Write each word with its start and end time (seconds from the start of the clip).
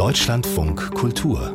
Deutschlandfunk 0.00 0.94
Kultur 0.94 1.54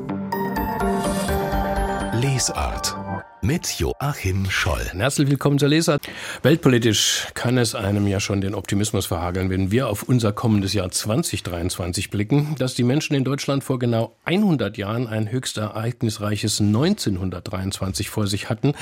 Lesart 2.13 2.95
mit 3.41 3.79
Joachim 3.79 4.51
Scholl. 4.51 4.87
Herzlich 4.93 5.31
willkommen 5.31 5.57
zur 5.57 5.69
Lesart. 5.69 6.07
Weltpolitisch 6.43 7.25
kann 7.33 7.57
es 7.57 7.73
einem 7.73 8.05
ja 8.05 8.19
schon 8.19 8.41
den 8.41 8.53
Optimismus 8.53 9.07
verhageln, 9.07 9.49
wenn 9.49 9.71
wir 9.71 9.89
auf 9.89 10.03
unser 10.03 10.31
kommendes 10.31 10.73
Jahr 10.73 10.91
2023 10.91 12.11
blicken, 12.11 12.53
dass 12.59 12.75
die 12.75 12.83
Menschen 12.83 13.15
in 13.15 13.23
Deutschland 13.23 13.63
vor 13.63 13.79
genau 13.79 14.15
100 14.25 14.77
Jahren 14.77 15.07
ein 15.07 15.31
höchst 15.31 15.57
ereignisreiches 15.57 16.61
1923 16.61 18.11
vor 18.11 18.27
sich 18.27 18.47
hatten, 18.47 18.73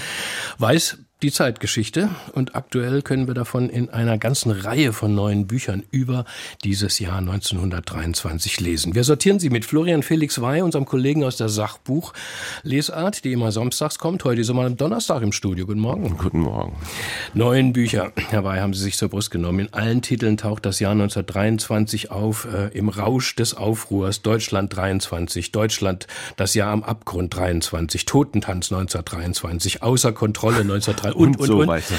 weiß 0.57 0.98
die 1.24 1.32
Zeitgeschichte 1.32 2.10
und 2.34 2.54
aktuell 2.54 3.02
können 3.02 3.28
wir 3.28 3.34
davon 3.34 3.70
in 3.70 3.90
einer 3.90 4.18
ganzen 4.18 4.52
Reihe 4.52 4.92
von 4.92 5.16
neuen 5.16 5.48
Büchern 5.48 5.84
über 5.90 6.26
dieses 6.66 7.00
Jahr 7.00 7.18
1923 7.20 8.60
lesen. 8.60 8.94
Wir 8.94 9.05
sortieren 9.05 9.40
sie 9.40 9.50
mit 9.50 9.64
Florian 9.64 10.04
Felix 10.04 10.41
Wey, 10.41 10.62
unserem 10.62 10.84
Kollegen 10.84 11.23
aus 11.23 11.38
der 11.38 11.48
Sachbuch 11.48 12.12
Lesart, 12.63 13.23
die 13.23 13.32
immer 13.32 13.54
samstags 13.54 13.99
kommt. 13.99 14.26
Heute 14.26 14.41
ist 14.41 14.49
er 14.49 14.55
mal 14.55 14.68
am 14.68 14.76
Donnerstag 14.76 15.22
im 15.23 15.32
Studio. 15.32 15.66
Guten 15.66 15.80
Morgen. 15.80 16.18
Guten 16.18 16.41
Morgen. 16.41 16.76
Neun 17.34 17.71
Bücher, 17.71 18.12
Herr 18.30 18.44
Wey, 18.44 18.60
haben 18.60 18.74
Sie 18.74 18.84
sich 18.84 18.98
zur 18.98 19.08
Brust 19.08 19.32
genommen. 19.32 19.60
In 19.60 19.74
allen 19.74 20.02
Titeln 20.02 20.35
taucht 20.35 20.66
das 20.66 20.82
Jahr 20.82 20.91
1923 20.91 22.12
auf, 22.12 22.46
äh, 22.54 22.68
im 22.77 22.90
Rausch 22.90 23.38
des 23.38 23.54
Aufruhrs, 23.54 24.24
Deutschland 24.24 24.76
23, 24.76 25.54
Deutschland, 25.54 26.08
das 26.35 26.54
Jahr 26.54 26.74
am 26.74 26.84
Abgrund 26.84 27.34
23, 27.34 28.04
Totentanz 28.04 28.74
1923, 28.74 29.82
außer 29.84 30.12
Kontrolle 30.12 30.63
1923 30.63 31.12
und, 31.16 31.40
und, 31.40 31.48
so 31.48 31.59
und. 31.59 31.67
weiter. 31.67 31.95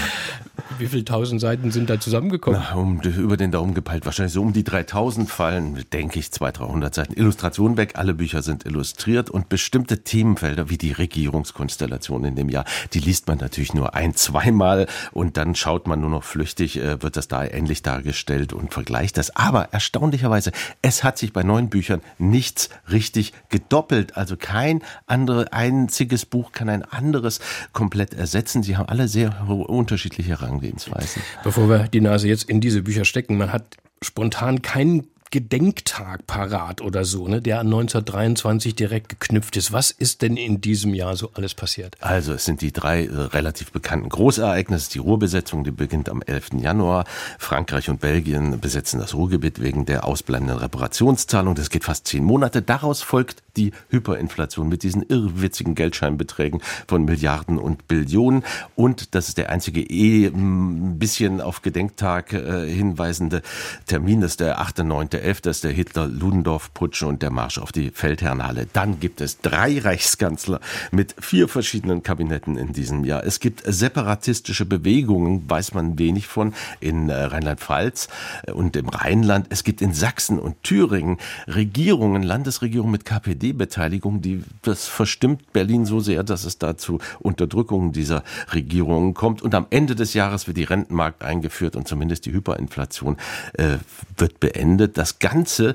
Wie 0.79 0.87
viele 0.87 1.05
tausend 1.05 1.41
Seiten 1.41 1.71
sind 1.71 1.91
da 1.91 2.01
zusammengekommen? 2.01 2.61
Na, 2.63 2.75
um, 2.75 3.01
über 3.01 3.37
den 3.37 3.53
Daumen 3.53 3.75
gepeilt, 3.75 4.07
wahrscheinlich 4.07 4.33
so 4.33 4.43
um 4.43 4.53
die 4.53 4.65
3000 4.65 5.31
fallen, 5.31 5.85
denke 5.93 6.19
ich, 6.19 6.33
200, 6.33 6.61
300 6.61 6.95
Seiten. 6.95 7.13
Illustrationen 7.15 7.77
weg, 7.77 7.93
alle 7.95 8.15
Bücher 8.15 8.43
sind 8.43 8.67
illustriert 8.67 9.31
und 9.31 9.49
bestimmte 9.49 10.03
Themenfelder 10.03 10.71
wie 10.71 10.79
die 10.79 10.93
Regierungskonstellation 10.93 12.25
in 12.25 12.37
dem 12.37 12.49
Jahr, 12.49 12.65
die 12.93 12.99
liest 12.99 13.29
man 13.29 13.39
natürlich 13.39 13.75
nur 13.75 13.95
ein, 13.95 14.15
zweimal 14.15 14.87
und 15.13 15.37
dann 15.37 15.55
schaut 15.55 15.87
man 15.87 16.01
nur 16.01 16.11
noch 16.11 16.25
flüchtig, 16.25 16.79
äh, 16.79 17.03
wird 17.03 17.17
das 17.17 17.29
da 17.29 17.45
ähnlich 17.45 17.83
dargestellt 17.83 18.53
und 18.53 18.73
vergleicht 18.73 19.17
das. 19.17 19.35
Aber 19.37 19.73
erstaunlicherweise, 19.73 20.53
es 20.83 21.05
hat 21.05 21.19
sich 21.19 21.33
bei 21.33 21.43
neuen 21.43 21.69
Büchern 21.69 22.01
nichts 22.19 22.71
richtig 22.91 23.33
gedoppelt. 23.49 24.17
Also 24.17 24.37
kein 24.37 24.83
anderes, 25.07 25.47
einziges 25.53 26.27
Buch 26.27 26.53
kann 26.53 26.69
ein 26.69 26.85
anderes 26.85 27.41
komplett 27.73 28.15
ersetzen. 28.15 28.63
Sie 28.63 28.77
haben 28.77 28.89
alle 28.89 29.09
sehr 29.09 29.49
unterschiedliche 29.49 30.41
Herangehensweisen. 30.55 31.23
Bevor 31.43 31.69
wir 31.69 31.89
die 31.89 32.01
Nase 32.01 32.29
jetzt 32.29 32.49
in 32.49 32.61
diese 32.61 32.83
Bücher 32.83 33.05
stecken, 33.05 33.37
man 33.37 33.53
hat 33.53 33.77
spontan 34.03 34.63
keinen 34.63 35.09
Gedenktag 35.31 36.29
parat 36.29 36.81
oder 36.81 37.05
so, 37.05 37.27
ne, 37.27 37.43
der 37.43 37.59
an 37.59 37.67
1923 37.67 38.77
direkt 38.77 39.09
geknüpft 39.09 39.57
ist. 39.57 39.73
Was 39.73 39.91
ist 39.91 40.23
denn 40.23 40.37
in 40.37 40.61
diesem 40.61 40.95
Jahr 40.95 41.17
so 41.17 41.31
alles 41.35 41.55
passiert? 41.55 41.97
Also 42.01 42.35
es 42.35 42.45
sind 42.45 42.61
die 42.61 42.73
drei 42.73 43.07
äh, 43.07 43.11
relativ 43.11 43.73
bekannten 43.73 44.09
Großereignisse. 44.09 44.93
Die 44.93 44.99
Ruhrbesetzung, 44.99 45.65
die 45.65 45.73
beginnt 45.73 46.09
am 46.09 46.23
11. 46.23 46.51
Januar. 46.61 47.05
Frankreich 47.41 47.91
und 47.91 48.01
Belgien 48.01 48.61
besetzen 48.61 49.01
das 49.01 49.15
Ruhrgebiet 49.15 49.61
wegen 49.61 49.87
der 49.87 50.05
ausbleibenden 50.05 50.59
Reparationszahlung. 50.59 51.57
Das 51.57 51.69
geht 51.69 51.83
fast 51.83 52.07
zehn 52.07 52.23
Monate. 52.23 52.63
Daraus 52.63 53.03
folgt 53.03 53.43
die 53.57 53.73
Hyperinflation 53.91 54.69
mit 54.69 54.83
diesen 54.83 55.03
irrwitzigen 55.03 55.75
Geldscheinbeträgen 55.75 56.61
von 56.87 57.05
Milliarden 57.05 57.59
und 57.59 57.89
Billionen. 57.89 58.45
Und 58.75 59.15
das 59.15 59.29
ist 59.29 59.39
der 59.39 59.51
einzige 59.51 59.81
eh 59.81 60.27
ein 60.27 60.99
bisschen 60.99 61.41
auf 61.41 61.63
Gedenktag 61.63 62.33
äh, 62.33 62.67
hinweisende 62.69 63.43
Termin, 63.87 64.21
das 64.21 64.33
ist 64.33 64.41
der 64.41 64.61
8. 64.61 64.79
9. 64.79 65.09
11. 65.13 65.41
Das 65.43 65.57
ist 65.57 65.65
der 65.65 65.73
Hitler-Ludendorff-Putsch 65.73 67.03
und 67.03 67.23
der 67.23 67.31
Marsch 67.31 67.59
auf 67.59 67.73
die 67.73 67.91
Feldherrnhalle. 67.91 68.67
Dann 68.73 69.01
gibt 69.01 69.21
es 69.21 69.41
drei 69.41 69.79
Reichskanzler 69.79 70.61
mit 70.91 71.15
vier 71.21 71.49
verschiedenen 71.49 72.03
Kabinetten 72.03 72.57
in 72.57 72.73
diesem 72.73 73.05
Jahr. 73.05 73.25
Es 73.25 73.41
gibt 73.41 73.63
separatistische 73.65 74.67
Bewegungen, 74.67 75.49
weiß 75.49 75.75
man 75.75 75.99
wenig 75.99 76.27
von, 76.27 76.55
in 76.81 77.09
äh, 77.09 77.15
Rheinland-Pfalz 77.15 78.09
und 78.53 78.77
im 78.77 78.89
Rheinland. 78.89 79.47
Es 79.51 79.65
gibt 79.65 79.83
in 79.83 79.93
Sachsen 79.93 80.39
und 80.39 80.63
Thüringen 80.63 81.19
Regierungen, 81.47 82.23
Landesregierungen 82.23 82.93
mit 82.93 83.05
KPD 83.05 83.44
SPD-Beteiligung, 83.45 84.23
die 84.23 84.43
das 84.63 84.87
verstimmt 84.87 85.53
Berlin 85.53 85.85
so 85.85 86.01
sehr, 86.01 86.23
dass 86.23 86.45
es 86.45 86.59
da 86.59 86.77
zu 86.77 86.99
Unterdrückungen 87.21 87.93
dieser 87.93 88.23
Regierungen 88.53 89.15
kommt. 89.15 89.43
Und 89.43 89.55
am 89.55 89.67
Ende 89.71 89.95
des 89.95 90.15
Jahres 90.15 90.47
wird 90.47 90.57
die 90.57 90.65
Rentenmarkt 90.65 91.23
eingeführt 91.23 91.77
und 91.77 91.87
zumindest 91.87 92.27
die 92.27 92.33
Hyperinflation 92.33 93.17
äh, 93.55 93.79
wird 94.17 94.41
beendet. 94.41 94.97
Das 94.97 95.19
Ganze 95.19 95.75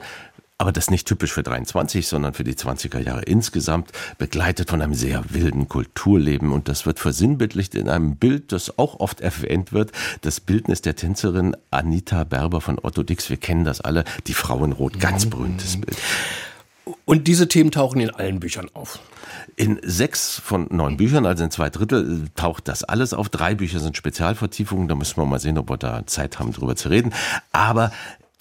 aber 0.61 0.73
das 0.73 0.89
nicht 0.89 1.07
typisch 1.07 1.31
für 1.31 1.41
23, 1.41 2.05
sondern 2.05 2.33
für 2.33 2.43
die 2.43 2.53
20er 2.53 2.99
Jahre 2.99 3.21
insgesamt, 3.21 3.93
begleitet 4.17 4.69
von 4.69 4.81
einem 4.81 4.93
sehr 4.93 5.23
wilden 5.29 5.69
Kulturleben. 5.69 6.51
Und 6.51 6.67
das 6.67 6.85
wird 6.85 6.99
versinnbildlicht 6.99 7.75
in 7.75 7.87
einem 7.87 8.17
Bild, 8.17 8.51
das 8.51 8.77
auch 8.77 8.99
oft 8.99 9.21
erwähnt 9.21 9.71
wird. 9.71 9.93
Das 10.19 10.41
Bildnis 10.41 10.81
der 10.81 10.97
Tänzerin 10.97 11.55
Anita 11.71 12.25
Berber 12.25 12.59
von 12.59 12.77
Otto 12.77 13.03
Dix. 13.03 13.29
Wir 13.29 13.37
kennen 13.37 13.63
das 13.63 13.79
alle. 13.79 14.03
Die 14.27 14.33
Frau 14.33 14.65
in 14.65 14.73
Rot. 14.73 14.99
Ganz 14.99 15.27
berühmtes 15.27 15.79
Bild. 15.79 15.97
Und 17.09 17.25
diese 17.25 17.47
Themen 17.47 17.71
tauchen 17.71 18.01
in 18.01 18.11
allen 18.11 18.39
Büchern 18.39 18.69
auf. 18.75 18.99
In 19.55 19.79
sechs 19.81 20.39
von 20.39 20.67
neun 20.69 20.95
Büchern, 20.95 21.25
also 21.25 21.43
in 21.43 21.49
zwei 21.49 21.71
Drittel, 21.71 22.25
taucht 22.35 22.67
das 22.67 22.83
alles 22.83 23.15
auf. 23.15 23.29
Drei 23.29 23.55
Bücher 23.55 23.79
sind 23.79 23.97
Spezialvertiefungen. 23.97 24.87
Da 24.87 24.93
müssen 24.93 25.17
wir 25.17 25.25
mal 25.25 25.39
sehen, 25.39 25.57
ob 25.57 25.71
wir 25.71 25.77
da 25.77 26.05
Zeit 26.05 26.37
haben, 26.37 26.53
drüber 26.53 26.75
zu 26.75 26.89
reden. 26.89 27.11
Aber 27.51 27.91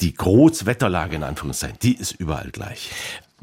die 0.01 0.13
Großwetterlage 0.13 1.17
in 1.17 1.23
Anführungszeichen, 1.23 1.79
die 1.81 1.97
ist 1.97 2.13
überall 2.13 2.51
gleich 2.51 2.91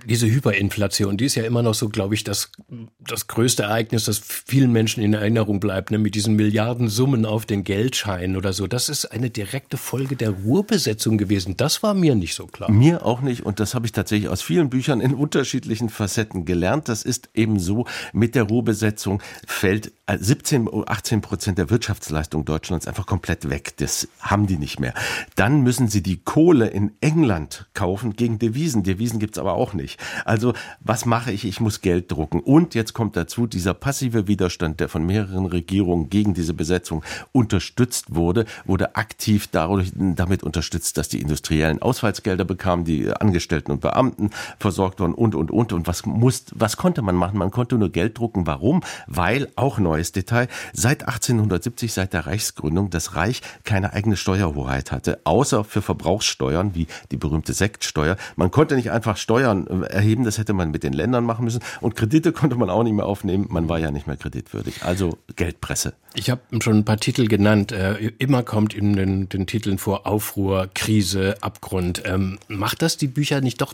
diese 0.03 0.27
Hyperinflation, 0.27 1.15
die 1.15 1.25
ist 1.25 1.35
ja 1.35 1.43
immer 1.43 1.63
noch 1.63 1.73
so, 1.73 1.87
glaube 1.87 2.15
ich, 2.15 2.23
das, 2.23 2.51
das 2.99 3.27
größte 3.27 3.63
Ereignis, 3.63 4.05
das 4.05 4.19
vielen 4.19 4.71
Menschen 4.71 5.01
in 5.01 5.13
Erinnerung 5.13 5.59
bleibt, 5.61 5.91
ne? 5.91 5.97
mit 5.97 6.15
diesen 6.15 6.35
Milliardensummen 6.35 7.25
auf 7.25 7.45
den 7.45 7.63
Geldscheinen 7.63 8.35
oder 8.35 8.51
so. 8.51 8.67
Das 8.67 8.89
ist 8.89 9.05
eine 9.05 9.29
direkte 9.29 9.77
Folge 9.77 10.15
der 10.17 10.31
Ruhrbesetzung 10.31 11.17
gewesen. 11.17 11.55
Das 11.55 11.81
war 11.81 11.93
mir 11.93 12.13
nicht 12.15 12.35
so 12.35 12.45
klar. 12.45 12.69
Mir 12.69 13.05
auch 13.05 13.21
nicht. 13.21 13.45
Und 13.45 13.59
das 13.59 13.73
habe 13.73 13.85
ich 13.85 13.93
tatsächlich 13.93 14.29
aus 14.29 14.41
vielen 14.41 14.69
Büchern 14.69 14.99
in 14.99 15.13
unterschiedlichen 15.13 15.89
Facetten 15.89 16.43
gelernt. 16.43 16.89
Das 16.89 17.03
ist 17.03 17.29
eben 17.33 17.59
so, 17.59 17.85
mit 18.11 18.35
der 18.35 18.43
Ruhrbesetzung 18.43 19.21
fällt 19.47 19.93
17, 20.07 20.69
18 20.85 21.21
Prozent 21.21 21.57
der 21.57 21.69
Wirtschaftsleistung 21.69 22.45
Deutschlands 22.45 22.87
einfach 22.87 23.05
komplett 23.05 23.49
weg. 23.49 23.73
Das 23.77 24.07
haben 24.19 24.45
die 24.45 24.57
nicht 24.57 24.79
mehr. 24.79 24.93
Dann 25.35 25.61
müssen 25.61 25.87
sie 25.87 26.03
die 26.03 26.17
Kohle 26.17 26.67
in 26.67 26.91
England 27.01 27.67
kaufen 27.73 28.15
gegen 28.15 28.37
Devisen. 28.37 28.83
Devisen 28.83 29.19
gibt's 29.19 29.39
aber 29.39 29.53
auch 29.53 29.73
nicht. 29.73 29.84
Also 30.25 30.53
was 30.79 31.05
mache 31.05 31.31
ich? 31.31 31.45
Ich 31.45 31.59
muss 31.59 31.81
Geld 31.81 32.11
drucken. 32.11 32.39
Und 32.39 32.75
jetzt 32.75 32.93
kommt 32.93 33.15
dazu 33.15 33.47
dieser 33.47 33.73
passive 33.73 34.27
Widerstand, 34.27 34.79
der 34.79 34.89
von 34.89 35.05
mehreren 35.05 35.45
Regierungen 35.45 36.09
gegen 36.09 36.33
diese 36.33 36.53
Besetzung 36.53 37.03
unterstützt 37.31 38.15
wurde, 38.15 38.45
wurde 38.65 38.95
aktiv 38.95 39.47
dadurch, 39.51 39.91
damit 39.95 40.43
unterstützt, 40.43 40.97
dass 40.97 41.09
die 41.09 41.21
Industriellen 41.21 41.81
Ausfallsgelder 41.81 42.45
bekamen, 42.45 42.85
die 42.85 43.11
Angestellten 43.11 43.71
und 43.71 43.81
Beamten 43.81 44.29
versorgt 44.59 44.99
wurden 44.99 45.13
und, 45.13 45.35
und, 45.35 45.51
und. 45.51 45.73
Und 45.73 45.87
was 45.87 46.05
muss, 46.05 46.45
was 46.53 46.77
konnte 46.77 47.01
man 47.01 47.15
machen? 47.15 47.37
Man 47.37 47.51
konnte 47.51 47.77
nur 47.77 47.89
Geld 47.89 48.17
drucken. 48.17 48.47
Warum? 48.47 48.81
Weil, 49.07 49.49
auch 49.55 49.79
neues 49.79 50.11
Detail, 50.11 50.47
seit 50.73 51.07
1870, 51.07 51.93
seit 51.93 52.13
der 52.13 52.27
Reichsgründung, 52.27 52.89
das 52.89 53.15
Reich 53.15 53.41
keine 53.63 53.93
eigene 53.93 54.17
Steuerhoheit 54.17 54.91
hatte, 54.91 55.19
außer 55.23 55.63
für 55.63 55.81
Verbrauchssteuern, 55.81 56.75
wie 56.75 56.87
die 57.11 57.17
berühmte 57.17 57.53
Sektsteuer. 57.53 58.17
Man 58.35 58.51
konnte 58.51 58.75
nicht 58.75 58.91
einfach 58.91 59.17
Steuern 59.17 59.67
erheben. 59.83 60.23
Das 60.23 60.37
hätte 60.37 60.53
man 60.53 60.71
mit 60.71 60.83
den 60.83 60.93
Ländern 60.93 61.23
machen 61.25 61.45
müssen. 61.45 61.61
Und 61.81 61.95
Kredite 61.95 62.31
konnte 62.33 62.55
man 62.55 62.69
auch 62.69 62.83
nicht 62.83 62.93
mehr 62.93 63.05
aufnehmen. 63.05 63.47
Man 63.49 63.69
war 63.69 63.79
ja 63.79 63.91
nicht 63.91 64.07
mehr 64.07 64.17
kreditwürdig. 64.17 64.83
Also 64.83 65.17
Geldpresse. 65.35 65.93
Ich 66.13 66.29
habe 66.29 66.41
schon 66.61 66.77
ein 66.77 66.85
paar 66.85 66.97
Titel 66.97 67.27
genannt. 67.27 67.71
Äh, 67.71 68.11
immer 68.17 68.43
kommt 68.43 68.73
in 68.73 68.95
den, 68.95 69.29
den 69.29 69.47
Titeln 69.47 69.77
vor 69.77 70.07
Aufruhr, 70.07 70.69
Krise, 70.73 71.37
Abgrund. 71.41 72.03
Ähm, 72.05 72.39
macht 72.47 72.81
das 72.81 72.97
die 72.97 73.07
Bücher 73.07 73.41
nicht 73.41 73.61
doch 73.61 73.73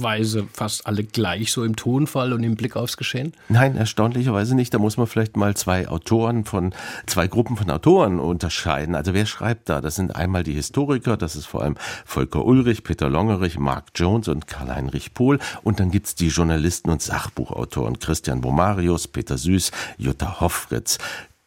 zwangsweise 0.00 0.48
fast 0.52 0.86
alle 0.86 1.04
gleich, 1.04 1.52
so 1.52 1.64
im 1.64 1.76
Tonfall 1.76 2.32
und 2.32 2.42
im 2.42 2.56
Blick 2.56 2.76
aufs 2.76 2.96
Geschehen? 2.96 3.32
Nein, 3.48 3.76
erstaunlicherweise 3.76 4.54
nicht. 4.54 4.72
Da 4.72 4.78
muss 4.78 4.96
man 4.96 5.06
vielleicht 5.06 5.36
mal 5.36 5.54
zwei 5.56 5.88
Autoren 5.88 6.44
von, 6.44 6.74
zwei 7.06 7.28
Gruppen 7.28 7.56
von 7.56 7.70
Autoren 7.70 8.18
unterscheiden. 8.18 8.94
Also 8.94 9.14
wer 9.14 9.26
schreibt 9.26 9.68
da? 9.68 9.80
Das 9.80 9.96
sind 9.96 10.16
einmal 10.16 10.42
die 10.42 10.54
Historiker, 10.54 11.16
das 11.16 11.36
ist 11.36 11.46
vor 11.46 11.62
allem 11.62 11.76
Volker 12.04 12.44
Ulrich, 12.44 12.82
Peter 12.82 13.08
Longerich, 13.08 13.58
Mark 13.58 13.88
Jones 13.94 14.28
und 14.28 14.46
Karl-Heinrich 14.46 15.14
Pohl. 15.14 15.38
Und 15.62 15.80
dann 15.80 15.90
gibt's 15.90 16.14
die 16.14 16.28
Journalisten 16.28 16.90
und 16.90 17.02
Sachbuchautoren 17.02 17.98
Christian 17.98 18.40
Bomarius, 18.40 19.08
Peter 19.08 19.36
Süß, 19.36 19.70
Jutta 19.98 20.40
Hoffritz, 20.40 20.98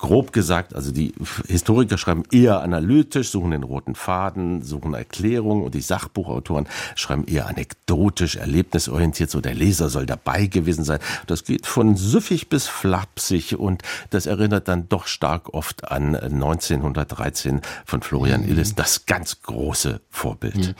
grob 0.03 0.33
gesagt, 0.33 0.75
also 0.75 0.91
die 0.91 1.13
Historiker 1.47 1.97
schreiben 1.97 2.23
eher 2.29 2.61
analytisch, 2.61 3.29
suchen 3.29 3.51
den 3.51 3.63
roten 3.63 3.95
Faden, 3.95 4.61
suchen 4.61 4.93
Erklärungen 4.93 5.63
und 5.63 5.75
die 5.75 5.81
Sachbuchautoren 5.81 6.67
schreiben 6.95 7.23
eher 7.25 7.47
anekdotisch, 7.47 8.35
erlebnisorientiert, 8.35 9.29
so 9.29 9.39
der 9.39 9.53
Leser 9.53 9.87
soll 9.87 10.05
dabei 10.05 10.47
gewesen 10.47 10.83
sein. 10.83 10.99
Das 11.25 11.45
geht 11.45 11.65
von 11.65 11.95
süffig 11.95 12.49
bis 12.49 12.67
flapsig 12.67 13.57
und 13.57 13.81
das 14.09 14.25
erinnert 14.25 14.67
dann 14.67 14.89
doch 14.89 15.07
stark 15.07 15.53
oft 15.53 15.89
an 15.89 16.17
1913 16.17 17.61
von 17.85 18.01
Florian 18.01 18.41
mhm. 18.41 18.49
Illis, 18.49 18.75
das 18.75 19.05
ganz 19.05 19.41
große 19.41 20.01
Vorbild. 20.09 20.57
Mhm. 20.57 20.75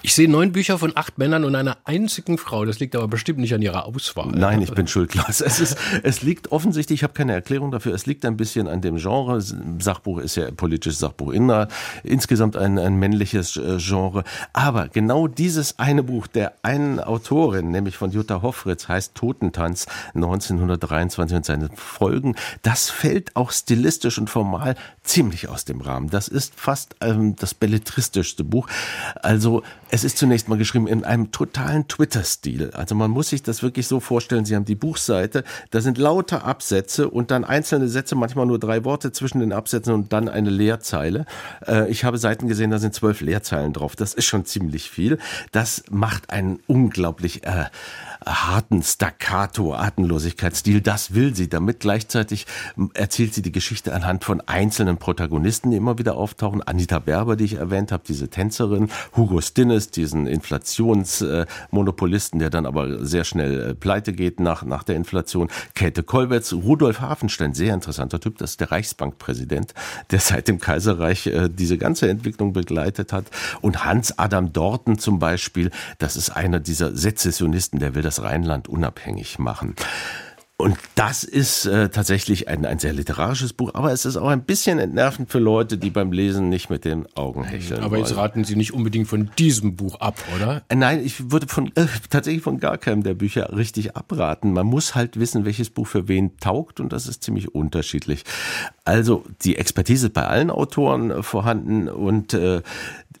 Ich 0.00 0.14
sehe 0.14 0.30
neun 0.30 0.52
Bücher 0.52 0.78
von 0.78 0.96
acht 0.96 1.18
Männern 1.18 1.44
und 1.44 1.54
einer 1.56 1.76
einzigen 1.84 2.38
Frau. 2.38 2.64
Das 2.64 2.80
liegt 2.80 2.96
aber 2.96 3.08
bestimmt 3.08 3.38
nicht 3.38 3.52
an 3.52 3.60
ihrer 3.60 3.84
Auswahl. 3.84 4.32
Nein, 4.34 4.62
ich 4.62 4.72
bin 4.72 4.88
schuldlos. 4.88 5.42
Es, 5.42 5.60
ist, 5.60 5.76
es 6.02 6.22
liegt 6.22 6.52
offensichtlich, 6.52 7.00
ich 7.00 7.04
habe 7.04 7.12
keine 7.12 7.34
Erklärung 7.34 7.70
dafür, 7.70 7.92
es 7.92 8.06
liegt 8.06 8.24
ein 8.24 8.38
bisschen 8.38 8.61
an 8.68 8.80
dem 8.80 8.96
Genre. 8.96 9.40
Sachbuch 9.40 10.18
ist 10.18 10.36
ja 10.36 10.50
politisches 10.50 10.98
Sachbuch 10.98 11.32
inner, 11.32 11.68
insgesamt 12.02 12.56
ein, 12.56 12.78
ein 12.78 12.96
männliches 12.96 13.56
äh, 13.56 13.78
Genre. 13.78 14.24
Aber 14.52 14.88
genau 14.88 15.26
dieses 15.26 15.78
eine 15.78 16.02
Buch 16.02 16.26
der 16.26 16.54
einen 16.62 17.00
Autorin, 17.00 17.70
nämlich 17.70 17.96
von 17.96 18.10
Jutta 18.10 18.42
Hoffritz, 18.42 18.88
heißt 18.88 19.14
Totentanz 19.14 19.86
1923 20.14 21.36
und 21.36 21.44
seine 21.44 21.68
Folgen. 21.74 22.36
Das 22.62 22.90
fällt 22.90 23.36
auch 23.36 23.50
stilistisch 23.50 24.18
und 24.18 24.30
formal 24.30 24.76
ziemlich 25.02 25.48
aus 25.48 25.64
dem 25.64 25.80
Rahmen. 25.80 26.10
Das 26.10 26.28
ist 26.28 26.54
fast 26.56 26.96
ähm, 27.00 27.36
das 27.36 27.54
belletristischste 27.54 28.44
Buch. 28.44 28.68
Also 29.22 29.62
es 29.90 30.04
ist 30.04 30.16
zunächst 30.18 30.48
mal 30.48 30.58
geschrieben 30.58 30.86
in 30.86 31.04
einem 31.04 31.32
totalen 31.32 31.88
Twitter-Stil. 31.88 32.70
Also 32.72 32.94
man 32.94 33.10
muss 33.10 33.28
sich 33.28 33.42
das 33.42 33.62
wirklich 33.62 33.86
so 33.86 34.00
vorstellen. 34.00 34.44
Sie 34.44 34.56
haben 34.56 34.64
die 34.64 34.74
Buchseite, 34.74 35.44
da 35.70 35.80
sind 35.80 35.98
lauter 35.98 36.44
Absätze 36.44 37.10
und 37.10 37.30
dann 37.30 37.44
einzelne 37.44 37.88
Sätze, 37.88 38.14
manchmal 38.14 38.41
nur 38.46 38.58
drei 38.58 38.84
Worte 38.84 39.12
zwischen 39.12 39.40
den 39.40 39.52
Absätzen 39.52 39.94
und 39.94 40.12
dann 40.12 40.28
eine 40.28 40.50
Leerzeile. 40.50 41.26
Äh, 41.66 41.90
ich 41.90 42.04
habe 42.04 42.18
Seiten 42.18 42.48
gesehen, 42.48 42.70
da 42.70 42.78
sind 42.78 42.94
zwölf 42.94 43.20
Leerzeilen 43.20 43.72
drauf. 43.72 43.96
Das 43.96 44.14
ist 44.14 44.24
schon 44.24 44.44
ziemlich 44.44 44.90
viel. 44.90 45.18
Das 45.52 45.84
macht 45.90 46.30
einen 46.30 46.60
unglaublich 46.66 47.44
äh, 47.44 47.66
harten 48.24 48.82
Staccato, 48.82 49.74
Atemlosigkeitsstil. 49.74 50.80
Das 50.80 51.14
will 51.14 51.34
sie. 51.34 51.48
Damit 51.48 51.80
gleichzeitig 51.80 52.46
erzählt 52.94 53.34
sie 53.34 53.42
die 53.42 53.52
Geschichte 53.52 53.94
anhand 53.94 54.24
von 54.24 54.40
einzelnen 54.40 54.98
Protagonisten, 54.98 55.70
die 55.70 55.76
immer 55.76 55.98
wieder 55.98 56.16
auftauchen. 56.16 56.62
Anita 56.62 56.98
Berber, 56.98 57.36
die 57.36 57.44
ich 57.44 57.54
erwähnt 57.54 57.92
habe, 57.92 58.02
diese 58.06 58.28
Tänzerin. 58.28 58.88
Hugo 59.16 59.40
Stinnes, 59.40 59.90
diesen 59.90 60.26
Inflationsmonopolisten, 60.26 62.38
der 62.38 62.50
dann 62.50 62.66
aber 62.66 63.04
sehr 63.04 63.24
schnell 63.24 63.70
äh, 63.70 63.74
pleite 63.74 64.12
geht 64.12 64.40
nach, 64.40 64.64
nach 64.64 64.82
der 64.82 64.96
Inflation. 64.96 65.48
Käthe 65.74 66.02
Kollwitz, 66.02 66.52
Rudolf 66.52 67.00
Hafenstein, 67.00 67.54
sehr 67.54 67.74
interessanter 67.74 68.20
Typ. 68.20 68.38
Das 68.38 68.52
ist 68.52 68.60
der 68.60 68.70
Reichsbankpräsident, 68.70 69.74
der 70.10 70.20
seit 70.20 70.48
dem 70.48 70.58
Kaiserreich 70.58 71.26
äh, 71.26 71.48
diese 71.48 71.78
ganze 71.78 72.08
Entwicklung 72.08 72.52
begleitet 72.52 73.12
hat. 73.12 73.26
Und 73.60 73.84
Hans 73.84 74.18
Adam 74.18 74.52
Dorten 74.52 74.98
zum 74.98 75.18
Beispiel, 75.18 75.70
das 75.98 76.16
ist 76.16 76.30
einer 76.30 76.60
dieser 76.60 76.96
Sezessionisten, 76.96 77.78
der 77.78 77.94
will 77.94 78.02
das 78.02 78.11
das 78.12 78.22
Rheinland 78.22 78.68
unabhängig 78.68 79.38
machen. 79.38 79.74
Und 80.58 80.76
das 80.94 81.24
ist 81.24 81.66
äh, 81.66 81.88
tatsächlich 81.88 82.46
ein, 82.46 82.64
ein 82.64 82.78
sehr 82.78 82.92
literarisches 82.92 83.52
Buch, 83.52 83.72
aber 83.74 83.90
es 83.90 84.04
ist 84.04 84.16
auch 84.16 84.28
ein 84.28 84.44
bisschen 84.44 84.78
entnervend 84.78 85.28
für 85.28 85.40
Leute, 85.40 85.76
die 85.76 85.90
beim 85.90 86.12
Lesen 86.12 86.50
nicht 86.50 86.70
mit 86.70 86.84
den 86.84 87.08
Augen 87.16 87.42
hecheln. 87.42 87.82
Aber 87.82 87.98
jetzt 87.98 88.14
raten 88.14 88.44
Sie 88.44 88.54
nicht 88.54 88.72
unbedingt 88.72 89.08
von 89.08 89.28
diesem 89.38 89.74
Buch 89.74 89.98
ab, 89.98 90.22
oder? 90.36 90.62
Äh, 90.68 90.76
nein, 90.76 91.04
ich 91.04 91.32
würde 91.32 91.48
von 91.48 91.72
äh, 91.74 91.86
tatsächlich 92.10 92.44
von 92.44 92.60
gar 92.60 92.78
keinem 92.78 93.02
der 93.02 93.14
Bücher 93.14 93.56
richtig 93.56 93.96
abraten. 93.96 94.52
Man 94.52 94.66
muss 94.66 94.94
halt 94.94 95.18
wissen, 95.18 95.44
welches 95.44 95.68
Buch 95.68 95.88
für 95.88 96.06
wen 96.06 96.36
taugt 96.36 96.78
und 96.78 96.92
das 96.92 97.08
ist 97.08 97.24
ziemlich 97.24 97.52
unterschiedlich. 97.56 98.22
Also 98.84 99.24
die 99.42 99.56
Expertise 99.56 100.06
ist 100.08 100.12
bei 100.12 100.26
allen 100.26 100.50
Autoren 100.50 101.10
äh, 101.10 101.22
vorhanden 101.24 101.88
und 101.88 102.34
äh, 102.34 102.62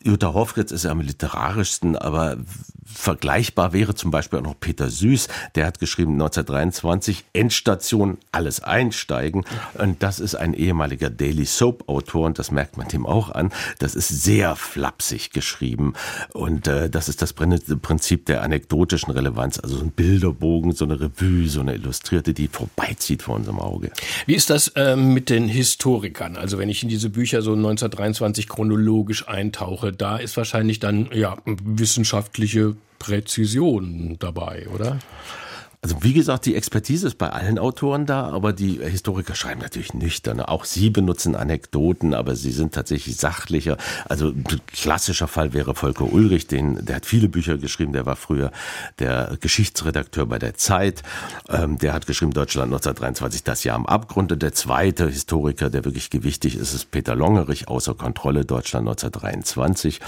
Jutta 0.04 0.34
Hoffritz 0.34 0.72
ist 0.72 0.84
ja 0.84 0.90
am 0.90 1.00
literarischsten, 1.00 1.96
aber 1.96 2.38
vergleichbar 2.84 3.72
wäre 3.72 3.94
zum 3.94 4.10
Beispiel 4.10 4.40
auch 4.40 4.44
noch 4.44 4.58
Peter 4.58 4.90
Süß, 4.90 5.28
der 5.54 5.66
hat 5.66 5.78
geschrieben 5.78 6.12
1923 6.12 7.24
Endstation, 7.32 8.18
alles 8.32 8.62
einsteigen. 8.62 9.44
Und 9.74 10.02
das 10.02 10.20
ist 10.20 10.34
ein 10.34 10.54
ehemaliger 10.54 11.10
Daily 11.10 11.44
Soap 11.44 11.88
Autor 11.88 12.26
und 12.26 12.38
das 12.38 12.50
merkt 12.50 12.76
man 12.76 12.88
dem 12.88 13.06
auch 13.06 13.30
an. 13.30 13.52
Das 13.78 13.94
ist 13.94 14.08
sehr 14.08 14.56
flapsig 14.56 15.30
geschrieben 15.30 15.94
und 16.32 16.66
äh, 16.68 16.90
das 16.90 17.08
ist 17.08 17.22
das 17.22 17.32
Prinzip 17.32 18.26
der 18.26 18.42
anekdotischen 18.42 19.12
Relevanz, 19.12 19.58
also 19.58 19.76
so 19.76 19.84
ein 19.84 19.90
Bilderbogen, 19.90 20.72
so 20.72 20.84
eine 20.84 21.00
Revue, 21.00 21.48
so 21.48 21.60
eine 21.60 21.74
Illustrierte, 21.74 22.34
die 22.34 22.48
vorbeizieht 22.48 23.22
vor 23.22 23.36
unserem 23.36 23.58
Auge. 23.58 23.90
Wie 24.26 24.34
ist 24.34 24.50
das 24.50 24.68
äh, 24.68 24.96
mit 24.96 25.30
den 25.30 25.48
Historikern? 25.48 26.36
Also 26.36 26.58
wenn 26.58 26.68
ich 26.68 26.82
in 26.82 26.88
diese 26.88 27.10
Bücher 27.10 27.42
so 27.42 27.52
1923 27.52 28.48
chronologisch 28.48 29.28
eintauche, 29.28 29.91
da 29.92 30.16
ist 30.16 30.36
wahrscheinlich 30.36 30.80
dann 30.80 31.08
ja 31.12 31.36
wissenschaftliche 31.44 32.76
Präzision 32.98 34.16
dabei, 34.18 34.66
oder? 34.74 34.98
Also 35.84 35.96
wie 36.04 36.12
gesagt, 36.12 36.46
die 36.46 36.54
Expertise 36.54 37.08
ist 37.08 37.18
bei 37.18 37.30
allen 37.30 37.58
Autoren 37.58 38.06
da, 38.06 38.28
aber 38.28 38.52
die 38.52 38.78
Historiker 38.78 39.34
schreiben 39.34 39.62
natürlich 39.62 39.94
nüchtern. 39.94 40.38
Auch 40.38 40.64
sie 40.64 40.90
benutzen 40.90 41.34
Anekdoten, 41.34 42.14
aber 42.14 42.36
sie 42.36 42.52
sind 42.52 42.72
tatsächlich 42.72 43.16
sachlicher. 43.16 43.76
Also 44.08 44.28
ein 44.28 44.44
klassischer 44.68 45.26
Fall 45.26 45.54
wäre 45.54 45.74
Volker 45.74 46.12
Ulrich, 46.12 46.46
den, 46.46 46.84
der 46.84 46.94
hat 46.94 47.06
viele 47.06 47.28
Bücher 47.28 47.58
geschrieben, 47.58 47.92
der 47.92 48.06
war 48.06 48.14
früher 48.14 48.52
der 49.00 49.36
Geschichtsredakteur 49.40 50.26
bei 50.26 50.38
der 50.38 50.54
Zeit. 50.54 51.02
Ähm, 51.48 51.78
der 51.78 51.94
hat 51.94 52.06
geschrieben 52.06 52.32
Deutschland 52.32 52.66
1923, 52.66 53.42
das 53.42 53.64
Jahr 53.64 53.74
am 53.74 53.86
Abgrund. 53.86 54.30
Und 54.30 54.40
der 54.40 54.52
zweite 54.52 55.08
Historiker, 55.08 55.68
der 55.68 55.84
wirklich 55.84 56.10
gewichtig 56.10 56.54
ist, 56.54 56.74
ist 56.74 56.92
Peter 56.92 57.16
Longerich, 57.16 57.66
außer 57.66 57.94
Kontrolle 57.94 58.44
Deutschland 58.44 58.86
1923. 58.86 59.98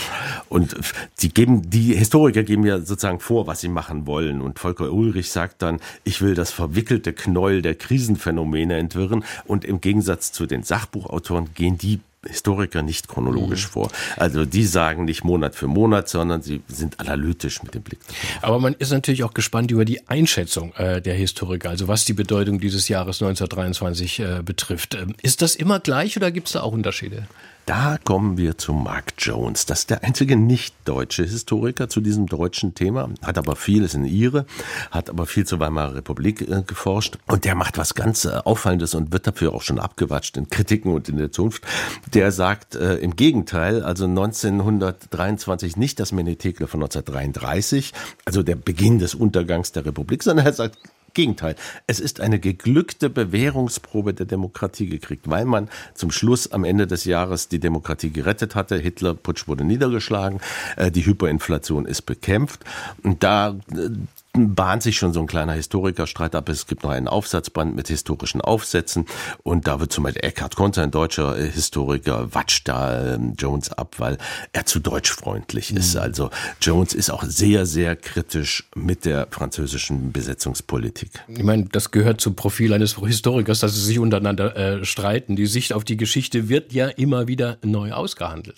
Und 0.49 0.77
die 1.19 1.35
geben, 1.35 1.69
die 1.69 1.97
Historiker 1.97 2.44
geben 2.44 2.65
ja 2.65 2.79
sozusagen 2.79 3.19
vor, 3.19 3.49
was 3.49 3.61
sie 3.61 3.69
machen 3.69 4.06
wollen. 4.06 4.41
Und 4.41 4.61
Volker 4.61 4.93
Ulrich 4.93 5.32
sagt 5.32 5.64
dann, 5.65 5.81
ich 6.05 6.21
will 6.21 6.35
das 6.35 6.53
verwickelte 6.53 7.13
Knäuel 7.13 7.63
der 7.63 7.75
Krisenphänomene 7.75 8.77
entwirren 8.77 9.25
und 9.45 9.65
im 9.65 9.81
Gegensatz 9.81 10.33
zu 10.33 10.47
den 10.47 10.63
Sachbuchautoren 10.63 11.55
gehen 11.55 11.79
die 11.79 12.01
Historiker 12.27 12.83
nicht 12.83 13.09
chronologisch 13.09 13.67
mhm. 13.67 13.73
vor. 13.73 13.91
Also 14.17 14.45
die 14.45 14.65
sagen 14.65 15.05
nicht 15.05 15.25
Monat 15.25 15.55
für 15.55 15.67
Monat, 15.67 16.09
sondern 16.09 16.43
sie 16.43 16.63
sind 16.69 17.01
analytisch 17.01 17.63
mit 17.63 17.75
dem 17.75 17.83
Blick. 17.83 17.99
Aber 18.43 18.59
man 18.59 18.75
ist 18.75 18.93
natürlich 18.93 19.25
auch 19.25 19.35
gespannt 19.35 19.71
über 19.71 19.85
die 19.85 20.09
Einschätzung 20.09 20.73
äh, 20.75 21.01
der 21.01 21.15
Historiker, 21.15 21.71
also 21.71 21.89
was 21.89 22.05
die 22.05 22.13
Bedeutung 22.13 22.61
dieses 22.61 22.89
Jahres 22.89 23.21
1923 23.23 24.21
äh, 24.21 24.43
betrifft. 24.45 24.95
Ähm, 24.95 25.15
ist 25.23 25.43
das 25.43 25.55
immer 25.55 25.81
gleich 25.81 26.17
oder 26.17 26.31
gibt 26.31 26.49
es 26.49 26.55
da 26.55 26.63
auch 26.63 26.73
Unterschiede? 26.73 27.27
Da 27.67 27.97
kommen 28.05 28.37
wir 28.37 28.59
zu 28.59 28.75
Mark 28.75 29.15
Jones. 29.17 29.65
Das 29.65 29.81
ist 29.81 29.91
der 29.91 30.05
einzige 30.05 30.37
nicht-deutsche 30.37 31.23
Historiker 31.23 31.89
zu 31.89 32.03
diesem 32.03 32.27
deutschen 32.27 32.75
Thema, 32.75 33.09
hat 33.23 33.39
aber 33.39 33.57
vieles 33.57 33.95
in 33.95 34.05
ihre, 34.05 34.45
hat 34.91 35.09
aber 35.09 35.25
viel 35.25 35.47
zur 35.47 35.61
Weimarer 35.61 35.95
Republik 35.95 36.43
äh, 36.43 36.63
geforscht. 36.67 37.17
Und 37.27 37.47
der 37.47 37.55
macht 37.55 37.79
was 37.79 37.95
ganz 37.95 38.27
äh, 38.27 38.33
Auffallendes 38.45 38.95
und 38.95 39.13
wird 39.13 39.27
dafür 39.27 39.55
auch 39.55 39.63
schon 39.63 39.79
abgewatscht 39.79 40.37
in 40.37 40.51
Kritiken 40.51 40.93
und 40.93 41.09
in 41.09 41.17
der 41.17 41.33
Zunft. 41.33 41.65
Der 42.13 42.33
sagt 42.33 42.75
äh, 42.75 42.97
im 42.97 43.17
Gegenteil, 43.17 43.83
also 43.83 44.05
1923 44.05 45.79
nicht 45.79 46.01
das 46.01 46.13
Menetekel 46.13 46.67
von 46.67 46.83
1933, 46.83 47.95
also 48.27 48.43
der 48.43 48.57
Beginn 48.57 48.99
des 48.99 49.15
Untergangs 49.15 49.73
der 49.73 49.87
Republik, 49.87 50.23
sondern 50.23 50.44
er 50.44 50.53
sagt 50.53 50.79
Gegenteil. 51.15 51.56
Es 51.87 52.01
ist 52.01 52.21
eine 52.21 52.39
geglückte 52.39 53.09
Bewährungsprobe 53.09 54.15
der 54.15 54.27
Demokratie 54.27 54.89
gekriegt, 54.89 55.29
weil 55.31 55.44
man 55.44 55.69
zum 55.94 56.11
Schluss 56.11 56.53
am 56.53 56.65
Ende 56.65 56.87
des 56.87 57.05
Jahres 57.05 57.49
die 57.49 57.61
Demokratie 57.61 58.11
gerettet 58.11 58.55
hatte. 58.55 58.77
Hitler 58.77 59.15
Putsch 59.15 59.49
wurde 59.49 59.65
niedergeschlagen, 59.65 60.41
äh, 60.77 60.91
die 60.91 61.06
Hyperinflation 61.06 61.87
ist 61.87 62.03
bekämpft. 62.03 62.65
Und 63.03 63.23
da 63.23 63.56
äh, 63.73 63.91
bahnt 64.36 64.82
sich 64.82 64.96
schon 64.96 65.12
so 65.12 65.20
ein 65.20 65.26
kleiner 65.26 65.53
Historikerstreit 65.53 66.34
ab. 66.34 66.48
Es 66.48 66.67
gibt 66.67 66.82
noch 66.82 66.91
einen 66.91 67.06
Aufsatzband 67.06 67.76
mit 67.76 67.88
historischen 67.88 68.41
Aufsätzen 68.41 69.06
und 69.44 69.69
da 69.69 69.79
wird 69.79 69.93
zum 69.93 70.05
Beispiel 70.05 70.24
Eckhard 70.24 70.56
Konter, 70.56 70.82
ein 70.82 70.91
deutscher 70.91 71.38
äh, 71.38 71.48
Historiker, 71.48 72.34
watscht 72.34 72.67
da 72.67 73.14
ähm, 73.14 73.34
Jones 73.38 73.72
ab, 73.72 73.94
weil 73.98 74.19
er 74.53 74.67
zu 74.67 74.81
deutschfreundlich 74.81 75.70
mhm. 75.70 75.76
ist. 75.79 75.96
Also 75.96 76.31
Jones 76.60 76.94
ist 76.94 77.10
auch 77.10 77.22
sehr, 77.22 77.64
sehr 77.64 77.94
kritisch 77.94 78.64
mit 78.74 79.05
der 79.05 79.29
französischen 79.31 80.10
Besetzungspolitik. 80.10 81.10
Ich 81.29 81.44
meine, 81.44 81.67
das 81.67 81.93
gehört 81.93 82.20
zum 82.20 82.34
Profil 82.34 82.72
eines 82.72 82.96
Historikers, 82.96 83.60
dass 83.60 83.74
sie 83.74 83.82
sich 83.82 83.98
untereinander 84.00 84.56
äh, 84.56 84.84
streiten. 84.84 85.36
Die 85.36 85.46
Sicht 85.46 85.72
auf 85.72 85.84
die 85.84 85.96
Geschichte 85.96 86.48
wird 86.48 86.72
ja 86.72 86.88
immer 86.88 87.29
wieder 87.29 87.58
neu 87.62 87.93
ausgehandelt. 87.93 88.56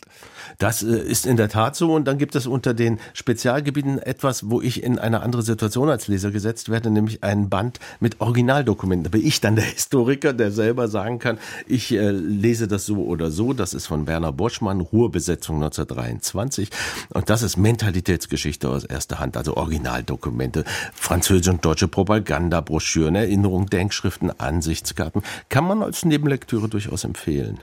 Das 0.57 0.83
äh, 0.83 0.97
ist 0.97 1.27
in 1.27 1.37
der 1.37 1.51
Tat 1.51 1.77
so 1.77 1.93
und 1.93 2.07
dann 2.07 2.17
gibt 2.17 2.35
es 2.35 2.47
unter 2.47 2.73
den 2.73 2.99
Spezialgebieten 3.13 3.99
etwas, 3.99 4.49
wo 4.49 4.63
ich 4.63 4.83
in 4.83 4.99
einer 4.99 5.23
anderen 5.23 5.45
Situation 5.45 5.66
Situation 5.67 5.91
als 5.91 6.09
Leser 6.09 6.31
gesetzt 6.31 6.69
werde, 6.69 6.91
nämlich 6.91 7.25
einen 7.25 7.49
Band 7.49 7.81
mit 7.99 8.21
Originaldokumenten. 8.21 9.05
Da 9.05 9.11
bin 9.11 9.27
ich 9.27 9.41
dann 9.41 9.57
der 9.57 9.65
Historiker, 9.65 10.33
der 10.33 10.53
selber 10.53 10.89
sagen 10.89 11.19
kann, 11.19 11.39
ich 11.67 11.93
äh, 11.93 12.11
lese 12.11 12.69
das 12.69 12.87
so 12.87 13.05
oder 13.05 13.31
so. 13.31 13.53
Das 13.53 13.75
ist 13.75 13.87
von 13.87 14.07
Werner 14.07 14.33
Boschmann, 14.33 14.81
Ruhrbesetzung 14.81 15.57
1923. 15.57 16.71
Und 17.13 17.31
das 17.31 17.43
ist 17.43 17.57
Mentalitätsgeschichte 17.57 18.69
aus 18.69 18.85
erster 18.85 19.19
Hand, 19.19 19.37
also 19.37 19.57
Originaldokumente, 19.57 20.65
französische 20.95 21.51
und 21.51 21.65
deutsche 21.65 21.89
Propaganda, 21.89 22.61
Broschüren, 22.61 23.17
Erinnerungen, 23.17 23.67
Denkschriften, 23.67 24.31
Ansichtskarten. 24.39 25.23
Kann 25.49 25.65
man 25.65 25.83
als 25.83 26.05
Nebenlektüre 26.05 26.69
durchaus 26.69 27.05
empfehlen. 27.05 27.59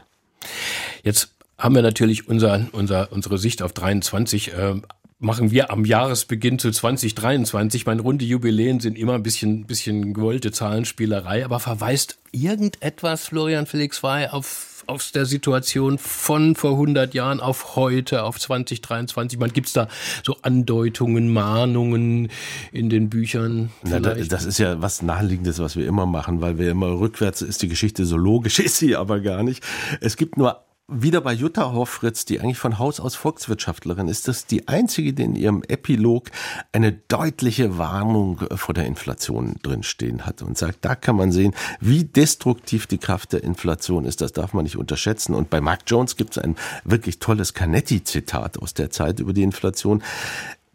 Jetzt 1.04 1.30
haben 1.58 1.76
wir 1.76 1.82
natürlich 1.82 2.28
unser, 2.28 2.68
unser, 2.74 3.12
unsere 3.12 3.38
Sicht 3.38 3.62
auf 3.62 3.72
23 3.72 4.54
äh, 4.54 4.76
machen 5.24 5.52
wir 5.52 5.72
am 5.72 5.86
Jahresbeginn 5.86 6.60
zu 6.60 6.70
2023. 6.70 7.86
Meine 7.86 8.02
runde 8.02 8.26
Jubiläen 8.26 8.80
sind 8.80 8.98
immer 8.98 9.14
ein 9.14 9.24
bisschen, 9.24 9.66
bisschen 9.66 10.14
gewollte 10.14 10.52
Zahlenspielerei, 10.52 11.46
aber 11.46 11.60
verweist 11.60 12.20
irgendetwas, 12.32 13.28
Florian 13.28 13.66
Felix 13.66 14.04
Wey, 14.04 14.28
auf 14.28 14.70
aus 14.86 15.14
der 15.14 15.26
Situation 15.26 15.98
von 15.98 16.56
vor 16.56 16.72
100 16.72 17.14
Jahren 17.14 17.40
auf 17.40 17.78
heute, 17.78 18.24
auf 18.24 18.38
2023? 18.38 19.40
Man 19.40 19.54
gibt's 19.54 19.72
da 19.72 19.88
so 20.26 20.36
Andeutungen, 20.42 21.32
Mahnungen 21.32 22.30
in 22.74 22.90
den 22.90 23.10
Büchern? 23.10 23.70
Na, 23.84 24.02
das 24.02 24.44
ist 24.44 24.58
ja 24.58 24.82
was 24.82 25.02
Naheliegendes, 25.02 25.60
was 25.60 25.78
wir 25.78 25.88
immer 25.88 26.06
machen, 26.06 26.42
weil 26.42 26.58
wir 26.58 26.72
immer 26.72 27.00
rückwärts 27.00 27.42
ist 27.42 27.62
die 27.62 27.70
Geschichte 27.70 28.06
so 28.06 28.18
logisch, 28.18 28.60
ist 28.60 28.78
sie 28.78 28.98
aber 28.98 29.22
gar 29.22 29.44
nicht. 29.44 29.64
Es 30.02 30.18
gibt 30.18 30.38
nur 30.38 30.66
wieder 30.90 31.22
bei 31.22 31.32
Jutta 31.32 31.72
Hoffritz, 31.72 32.26
die 32.26 32.42
eigentlich 32.42 32.58
von 32.58 32.78
Haus 32.78 33.00
aus 33.00 33.16
Volkswirtschaftlerin 33.16 34.10
ist, 34.10 34.28
das 34.28 34.46
die 34.46 34.68
einzige, 34.68 35.14
die 35.14 35.24
in 35.24 35.36
ihrem 35.36 35.64
Epilog 35.68 36.30
eine 36.74 36.92
deutliche 36.92 37.78
Warnung 37.78 38.42
vor 38.56 38.74
der 38.74 38.86
Inflation 38.86 39.56
drinstehen 39.62 40.26
hat 40.26 40.42
und 40.42 40.58
sagt, 40.58 40.80
da 40.82 40.96
kann 40.96 41.16
man 41.16 41.32
sehen, 41.32 41.56
wie 41.80 42.04
destruktiv 42.04 42.86
die 42.86 42.98
Kraft 42.98 43.32
der 43.32 43.44
Inflation 43.44 44.04
ist. 44.04 44.20
Das 44.20 44.34
darf 44.34 44.54
man 44.54 44.64
nicht 44.64 44.78
unterschätzen. 44.78 45.34
Und 45.34 45.50
bei 45.50 45.62
Mark 45.62 45.82
Jones 45.88 46.18
gibt 46.18 46.38
es 46.38 46.44
ein 46.44 46.58
wirklich 46.84 47.20
tolles 47.20 47.54
Canetti-Zitat 47.54 48.60
aus 48.60 48.74
der 48.74 48.90
Zeit 48.92 49.22
über 49.22 49.32
die 49.32 49.44
Inflation. 49.44 50.04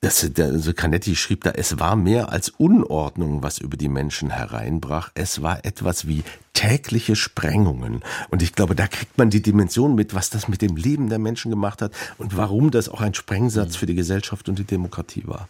Das, 0.01 0.25
der, 0.31 0.47
also 0.47 0.73
Canetti 0.73 1.17
schrieb 1.17 1.43
da, 1.43 1.51
es 1.51 1.81
war 1.81 1.97
mehr 1.97 2.31
als 2.31 2.51
Unordnung, 2.51 3.43
was 3.43 3.59
über 3.59 3.77
die 3.77 3.89
Menschen 3.89 4.31
hereinbrach. 4.31 5.11
Es 5.15 5.43
war 5.43 5.65
etwas 5.65 6.07
wie 6.07 6.23
tägliche 6.53 7.17
Sprengungen. 7.17 8.03
Und 8.31 8.43
ich 8.43 8.53
glaube, 8.53 8.77
da 8.77 8.87
kriegt 8.87 9.19
man 9.19 9.31
die 9.31 9.43
Dimension 9.43 9.97
mit, 9.97 10.15
was 10.15 10.31
das 10.31 10.47
mit 10.47 10.63
dem 10.63 10.77
Leben 10.77 11.09
der 11.09 11.19
Menschen 11.19 11.51
gemacht 11.51 11.83
hat 11.83 11.93
und 12.17 12.37
warum 12.37 12.71
das 12.71 12.89
auch 12.89 13.01
ein 13.01 13.15
Sprengsatz 13.15 13.77
für 13.77 13.87
die 13.87 13.97
Gesellschaft 13.97 14.49
und 14.49 14.59
die 14.59 14.65
Demokratie 14.65 15.25
war. 15.27 15.49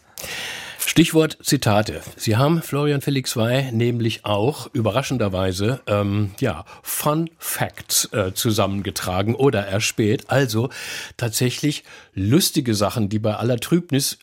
Stichwort 0.78 1.36
Zitate. 1.42 2.00
Sie 2.16 2.36
haben 2.36 2.62
Florian 2.62 3.02
Felix 3.02 3.36
Wey 3.36 3.70
nämlich 3.72 4.24
auch 4.24 4.70
überraschenderweise 4.72 5.80
ähm, 5.86 6.30
ja 6.40 6.64
Fun 6.82 7.28
Facts 7.38 8.10
äh, 8.12 8.32
zusammengetragen 8.32 9.34
oder 9.34 9.66
erspäht. 9.66 10.30
Also 10.30 10.70
tatsächlich 11.18 11.84
lustige 12.14 12.74
Sachen, 12.74 13.10
die 13.10 13.18
bei 13.18 13.34
aller 13.34 13.58
Trübnis 13.58 14.18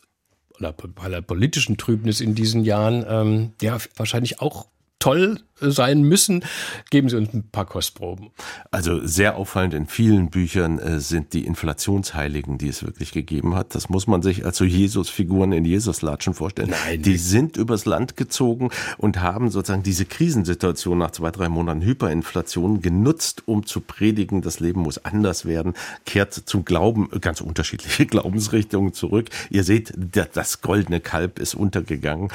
oder 0.58 0.72
bei 0.72 1.08
der 1.08 1.20
politischen 1.20 1.76
Trübnis 1.76 2.20
in 2.20 2.34
diesen 2.34 2.64
Jahren 2.64 3.04
ähm, 3.08 3.52
ja 3.60 3.78
wahrscheinlich 3.96 4.40
auch 4.40 4.66
toll 4.98 5.40
sein 5.60 6.02
müssen. 6.02 6.44
Geben 6.90 7.08
Sie 7.08 7.16
uns 7.16 7.32
ein 7.32 7.48
paar 7.50 7.64
Kostproben. 7.64 8.30
Also 8.70 9.06
sehr 9.06 9.36
auffallend 9.36 9.74
in 9.74 9.86
vielen 9.86 10.28
Büchern 10.30 10.78
äh, 10.78 11.00
sind 11.00 11.32
die 11.32 11.46
Inflationsheiligen, 11.46 12.58
die 12.58 12.68
es 12.68 12.84
wirklich 12.84 13.12
gegeben 13.12 13.54
hat. 13.54 13.74
Das 13.74 13.88
muss 13.88 14.06
man 14.06 14.22
sich 14.22 14.44
als 14.44 14.58
so 14.58 14.64
Jesus-Figuren 14.64 15.52
in 15.52 15.64
Jesus-Latschen 15.64 16.34
vorstellen. 16.34 16.70
Nein, 16.70 17.02
die 17.02 17.16
sind 17.16 17.56
übers 17.56 17.86
Land 17.86 18.16
gezogen 18.16 18.70
und 18.98 19.20
haben 19.20 19.50
sozusagen 19.50 19.82
diese 19.82 20.04
Krisensituation 20.04 20.98
nach 20.98 21.12
zwei, 21.12 21.30
drei 21.30 21.48
Monaten 21.48 21.82
Hyperinflation 21.82 22.80
genutzt, 22.80 23.42
um 23.46 23.64
zu 23.66 23.80
predigen, 23.80 24.42
das 24.42 24.60
Leben 24.60 24.80
muss 24.80 25.04
anders 25.04 25.46
werden, 25.46 25.74
kehrt 26.04 26.34
zum 26.34 26.64
Glauben, 26.64 27.08
ganz 27.20 27.40
unterschiedliche 27.40 28.06
Glaubensrichtungen 28.06 28.92
zurück. 28.92 29.30
Ihr 29.50 29.64
seht, 29.64 29.92
das 29.96 30.60
goldene 30.60 31.00
Kalb 31.00 31.38
ist 31.38 31.54
untergegangen. 31.54 32.28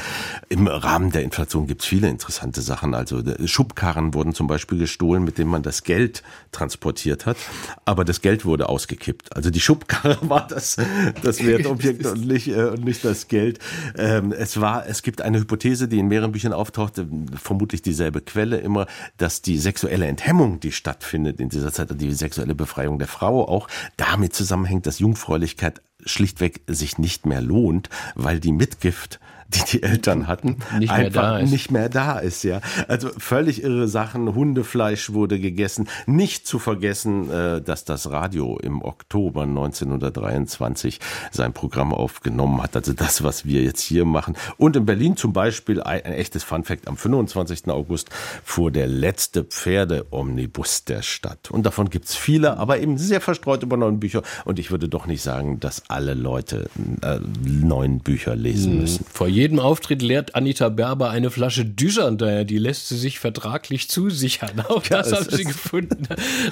Im 0.49 0.67
Rahmen 0.67 1.11
der 1.11 1.23
Inflation 1.23 1.67
gibt 1.67 1.81
es 1.81 1.87
viele 1.87 2.09
interessante 2.09 2.61
Sachen. 2.61 2.93
Also 2.93 3.10
also 3.17 3.47
Schubkarren 3.47 4.13
wurden 4.13 4.33
zum 4.33 4.47
Beispiel 4.47 4.77
gestohlen, 4.77 5.23
mit 5.23 5.37
denen 5.37 5.49
man 5.49 5.63
das 5.63 5.83
Geld 5.83 6.23
transportiert 6.51 7.25
hat, 7.25 7.37
aber 7.85 8.05
das 8.05 8.21
Geld 8.21 8.45
wurde 8.45 8.69
ausgekippt. 8.69 9.35
Also 9.35 9.49
die 9.49 9.59
Schubkarre 9.59 10.17
war 10.29 10.47
das, 10.47 10.77
das 11.21 11.43
Wertobjekt 11.43 12.05
und 12.05 12.25
nicht, 12.25 12.47
äh, 12.47 12.65
und 12.65 12.83
nicht 12.83 13.03
das 13.03 13.27
Geld. 13.27 13.59
Ähm, 13.97 14.31
es 14.31 14.59
war, 14.59 14.87
es 14.87 15.03
gibt 15.03 15.21
eine 15.21 15.39
Hypothese, 15.39 15.87
die 15.87 15.99
in 15.99 16.07
mehreren 16.07 16.31
Büchern 16.31 16.53
auftauchte, 16.53 17.07
vermutlich 17.41 17.81
dieselbe 17.81 18.21
Quelle 18.21 18.57
immer, 18.57 18.87
dass 19.17 19.41
die 19.41 19.57
sexuelle 19.57 20.07
Enthemmung, 20.07 20.59
die 20.59 20.71
stattfindet 20.71 21.39
in 21.39 21.49
dieser 21.49 21.71
Zeit, 21.71 21.89
die 21.99 22.13
sexuelle 22.13 22.55
Befreiung 22.55 22.99
der 22.99 23.07
Frau 23.07 23.47
auch 23.47 23.67
damit 23.97 24.33
zusammenhängt, 24.33 24.85
dass 24.85 24.99
Jungfräulichkeit 24.99 25.81
schlichtweg 26.05 26.61
sich 26.67 26.97
nicht 26.97 27.25
mehr 27.25 27.41
lohnt, 27.41 27.89
weil 28.15 28.39
die 28.39 28.51
Mitgift 28.51 29.19
die 29.53 29.61
die 29.71 29.83
Eltern 29.83 30.27
hatten, 30.27 30.57
nicht 30.77 30.89
mehr 30.89 30.93
einfach 30.93 31.39
ist. 31.39 31.51
nicht 31.51 31.71
mehr 31.71 31.89
da 31.89 32.19
ist. 32.19 32.43
Ja, 32.43 32.61
also 32.87 33.09
völlig 33.17 33.63
irre 33.63 33.87
Sachen. 33.87 34.33
Hundefleisch 34.33 35.13
wurde 35.13 35.39
gegessen. 35.39 35.87
Nicht 36.05 36.47
zu 36.47 36.59
vergessen, 36.59 37.29
äh, 37.29 37.61
dass 37.61 37.85
das 37.85 38.09
Radio 38.09 38.57
im 38.61 38.81
Oktober 38.81 39.43
1923 39.43 40.99
sein 41.31 41.53
Programm 41.53 41.93
aufgenommen 41.93 42.61
hat. 42.61 42.75
Also 42.75 42.93
das, 42.93 43.23
was 43.23 43.45
wir 43.45 43.63
jetzt 43.63 43.81
hier 43.81 44.05
machen. 44.05 44.35
Und 44.57 44.75
in 44.75 44.85
Berlin 44.85 45.17
zum 45.17 45.33
Beispiel 45.33 45.81
ein, 45.81 46.03
ein 46.03 46.13
echtes 46.13 46.43
Funfact: 46.43 46.87
Am 46.87 46.97
25. 46.97 47.67
August 47.69 48.09
fuhr 48.43 48.71
der 48.71 48.87
letzte 48.87 49.43
Pferdeomnibus 49.43 50.85
der 50.85 51.01
Stadt. 51.01 51.51
Und 51.51 51.65
davon 51.65 51.89
gibt's 51.89 52.15
viele, 52.15 52.57
aber 52.57 52.79
eben 52.79 52.97
sehr 52.97 53.21
verstreut 53.21 53.63
über 53.63 53.77
neun 53.77 53.99
Bücher. 53.99 54.21
Und 54.45 54.59
ich 54.59 54.71
würde 54.71 54.87
doch 54.89 55.05
nicht 55.05 55.21
sagen, 55.21 55.59
dass 55.59 55.89
alle 55.89 56.13
Leute 56.13 56.69
äh, 57.01 57.19
neun 57.43 57.99
Bücher 57.99 58.35
lesen 58.35 58.73
hm, 58.73 58.79
müssen. 58.81 59.05
Vor 59.11 59.27
jedem 59.27 59.40
Auftritt 59.59 60.01
leert 60.01 60.35
Anita 60.35 60.69
Berber 60.69 61.09
eine 61.09 61.31
Flasche 61.31 61.65
Dujardin, 61.65 62.45
die 62.45 62.59
lässt 62.59 62.89
sie 62.89 62.97
sich 62.97 63.19
vertraglich 63.19 63.89
zusichern. 63.89 64.59
Auch 64.67 64.83
das, 64.83 65.09
das 65.09 65.19
haben 65.19 65.35
sie 65.35 65.45
gefunden. 65.45 66.07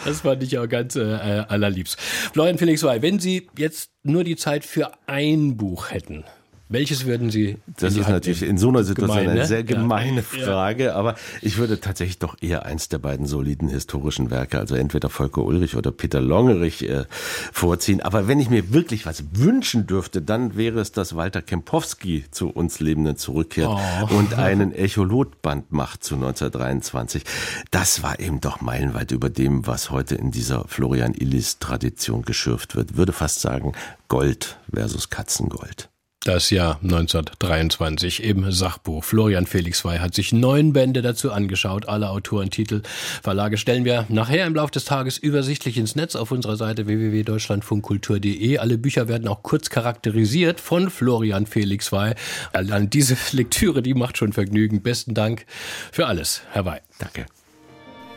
Das 0.06 0.22
fand 0.22 0.42
ich 0.42 0.58
auch 0.58 0.68
ganz 0.68 0.96
äh, 0.96 1.02
allerliebst. 1.48 2.00
Florian 2.00 2.58
Felix 2.58 2.84
Wey, 2.84 3.02
wenn 3.02 3.20
Sie 3.20 3.48
jetzt 3.58 3.92
nur 4.04 4.24
die 4.24 4.36
Zeit 4.36 4.66
für 4.66 4.92
ein 5.06 5.56
Buch 5.58 5.92
hätten, 5.92 6.24
welches 6.70 7.06
würden 7.06 7.32
Sie? 7.32 7.58
Das 7.80 7.96
ist 7.96 8.08
natürlich 8.08 8.44
in 8.44 8.60
so 8.60 8.70
einer 8.70 8.84
Situation 8.84 9.18
Gemein, 9.18 9.30
eine 9.32 9.40
ne? 9.40 9.48
sehr 9.48 9.64
gemeine 9.64 10.18
ja. 10.18 10.46
Frage, 10.46 10.86
ja. 10.86 10.96
aber 10.96 11.16
ich 11.42 11.58
würde 11.58 11.80
tatsächlich 11.80 12.20
doch 12.20 12.38
eher 12.42 12.66
eins 12.66 12.90
der 12.90 13.00
beiden 13.00 13.26
soliden 13.26 13.70
historischen 13.70 14.30
Werke, 14.30 14.60
also 14.60 14.76
entweder 14.76 15.10
Volker 15.10 15.44
Ulrich 15.44 15.76
oder 15.76 15.92
Peter 15.92 16.22
Longerich, 16.22 16.88
äh, 16.88 17.06
vorziehen. 17.52 18.02
Aber 18.02 18.28
wenn 18.28 18.40
ich 18.40 18.52
mir 18.52 18.72
wirklich 18.72 19.08
was 19.08 19.24
wünschen 19.34 19.88
dürfte, 19.88 20.22
dann 20.22 20.58
wäre 20.58 20.80
es, 20.80 20.92
dass 20.92 21.16
Walter 21.16 21.42
Kempowski 21.42 22.26
zu 22.30 22.50
uns 22.50 22.80
Lebenden 22.80 23.18
zurückkehrt 23.18 23.70
oh. 23.70 24.16
und 24.16 24.36
einen 24.36 24.72
Echolotband 24.72 25.72
macht 25.72 26.04
zu 26.04 26.16
1923. 26.16 27.24
Das 27.72 28.04
war 28.04 28.20
eben 28.20 28.42
doch 28.42 28.62
meilenweit 28.62 29.12
über 29.12 29.32
dem, 29.32 29.66
was 29.66 29.90
heute 29.90 30.14
in 30.14 30.30
dieser 30.30 30.68
Florian 30.68 31.16
Illis 31.16 31.58
Tradition 31.58 32.22
geschürft 32.22 32.76
wird. 32.76 32.96
Würde 32.96 33.12
fast 33.12 33.42
sagen 33.42 33.74
Gold 34.08 34.60
versus 34.72 35.10
Katzengold. 35.10 35.90
Das 36.26 36.50
Jahr 36.50 36.80
1923 36.84 38.26
im 38.26 38.52
Sachbuch. 38.52 39.06
Florian 39.06 39.46
Felix 39.46 39.86
Wey 39.86 40.00
hat 40.00 40.14
sich 40.14 40.34
neun 40.34 40.74
Bände 40.74 41.02
dazu 41.02 41.32
angeschaut. 41.32 41.88
Alle 41.88 42.10
Autorentitel, 42.10 42.82
Verlage 43.24 43.58
stellen 43.58 43.86
wir 43.86 44.06
nachher 44.10 44.46
im 44.46 44.54
Laufe 44.54 44.74
des 44.74 44.84
Tages 44.84 45.18
übersichtlich 45.18 45.78
ins 45.78 45.96
Netz 45.96 46.18
auf 46.18 46.32
unserer 46.32 46.58
Seite 46.58 46.88
www.deutschlandfunkkultur.de. 46.88 48.58
Alle 48.58 48.78
Bücher 48.78 49.08
werden 49.08 49.30
auch 49.30 49.44
kurz 49.44 49.70
charakterisiert 49.70 50.60
von 50.60 50.90
Florian 50.90 51.46
Felix 51.46 51.94
Wey. 51.94 52.16
An 52.52 52.90
diese 52.90 53.16
Lektüre, 53.32 53.82
die 53.82 53.94
macht 53.94 54.18
schon 54.18 54.34
Vergnügen. 54.34 54.82
Besten 54.82 55.14
Dank 55.14 55.46
für 55.94 56.06
alles, 56.06 56.42
Herr 56.52 56.66
Wey. 56.66 56.80
Danke. 57.00 57.28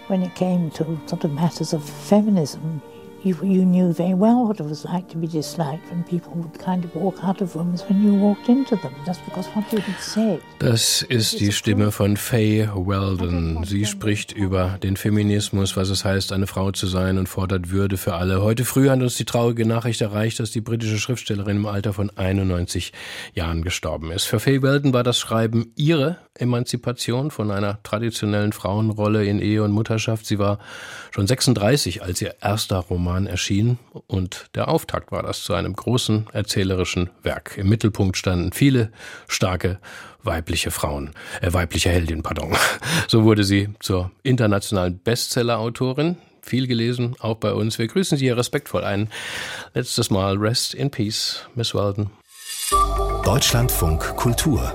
When 0.09 0.23
it 0.23 0.35
came 0.35 0.71
to 0.71 0.99
sort 1.07 1.25
of 1.25 1.31
matters 1.31 1.73
of 1.73 1.89
feminism, 2.09 2.81
you, 3.25 3.37
you 3.43 3.65
knew 3.65 3.93
very 3.93 4.15
well 4.15 4.47
what 4.47 4.61
it 4.61 4.67
was 4.67 4.85
like 4.85 5.09
to 5.09 5.19
be 5.19 5.27
disliked 5.27 5.89
when 5.91 6.03
people 6.05 6.33
would 6.35 6.59
kind 6.59 6.85
of 6.85 6.95
walk 6.95 7.23
out 7.23 7.41
of 7.41 7.55
rooms 7.55 7.83
when 7.89 8.03
you 8.03 8.15
walked 8.15 8.49
into 8.49 8.77
them, 8.77 8.95
just 9.07 9.25
because 9.25 9.47
what 9.55 9.71
you 9.73 9.81
had 9.81 10.01
said. 10.01 10.41
Das 10.59 11.03
ist 11.03 11.41
die 11.41 11.53
Stimme 11.53 11.91
von 11.93 12.17
Faye 12.17 12.69
Weldon. 12.75 13.65
Sie 13.65 13.85
spricht 13.87 14.33
über 14.33 14.79
den 14.83 14.97
Feminismus, 14.97 15.77
was 15.77 15.89
es 15.91 16.05
heißt, 16.05 16.33
eine 16.33 16.47
Frau 16.47 16.73
zu 16.73 16.87
sein 16.87 17.19
und 17.19 17.29
fordert 17.29 17.71
Würde 17.71 17.97
für 17.97 18.15
alle. 18.15 18.43
Heute 18.43 18.65
früh 18.65 18.89
hat 18.89 19.01
uns 19.01 19.17
die 19.17 19.25
traurige 19.25 19.67
Nachricht 19.67 20.01
erreicht, 20.01 20.41
dass 20.41 20.51
die 20.51 20.61
britische 20.61 20.99
Schriftstellerin 20.99 21.59
im 21.59 21.67
Alter 21.67 21.93
von 21.93 22.11
91 22.11 22.93
Jahren 23.35 23.63
gestorben 23.63 24.11
ist. 24.11 24.25
Für 24.25 24.41
Faye 24.41 24.63
Weldon 24.63 24.93
war 24.93 25.03
das 25.03 25.19
Schreiben 25.19 25.73
ihre 25.77 26.19
Emanzipation 26.39 27.31
von 27.31 27.51
einer 27.51 27.83
traditionellen 27.83 28.53
Frauenrolle 28.53 29.25
in 29.25 29.39
Ehe 29.39 29.63
und 29.63 29.73
Mutterschaft. 29.73 30.27
Sie 30.27 30.39
war 30.39 30.59
schon 31.11 31.27
36, 31.27 32.03
als 32.03 32.23
ihr 32.23 32.37
erster 32.41 32.79
Roman 32.79 33.27
erschien 33.27 33.79
und 34.07 34.47
der 34.55 34.69
Auftakt 34.69 35.13
war 35.13 35.23
das 35.23 35.43
zu 35.43 35.55
einem 35.55 35.75
großen 35.75 36.29
erzählerischen 36.33 37.11
Werk. 37.23 37.59
Im 37.59 37.69
Mittelpunkt 37.69 38.17
standen 38.17 38.53
viele 38.53 38.91
starke 39.29 39.79
weibliche 40.23 40.71
Frauen, 40.71 41.11
äh, 41.41 41.53
weibliche 41.53 41.91
Heldin, 41.91 42.23
pardon. 42.23 42.57
So 43.09 43.25
wurde 43.25 43.45
sie 43.45 43.69
zur 43.81 44.11
internationalen 44.23 44.99
Bestseller-Autorin. 44.99 46.17
Viel 46.41 46.67
gelesen, 46.67 47.15
auch 47.21 47.37
bei 47.37 47.53
uns. 47.53 47.79
Wir 47.79 47.87
grüßen 47.87 48.19
Sie 48.19 48.25
hier 48.25 48.37
respektvoll 48.37 48.85
ein. 48.85 49.11
Letztes 49.75 50.11
Mal 50.11 50.37
Rest 50.39 50.75
in 50.75 50.91
Peace, 50.91 51.47
Miss 51.55 51.75
Weldon. 51.75 52.11
Deutschlandfunk 53.25 54.17
Kultur. 54.17 54.73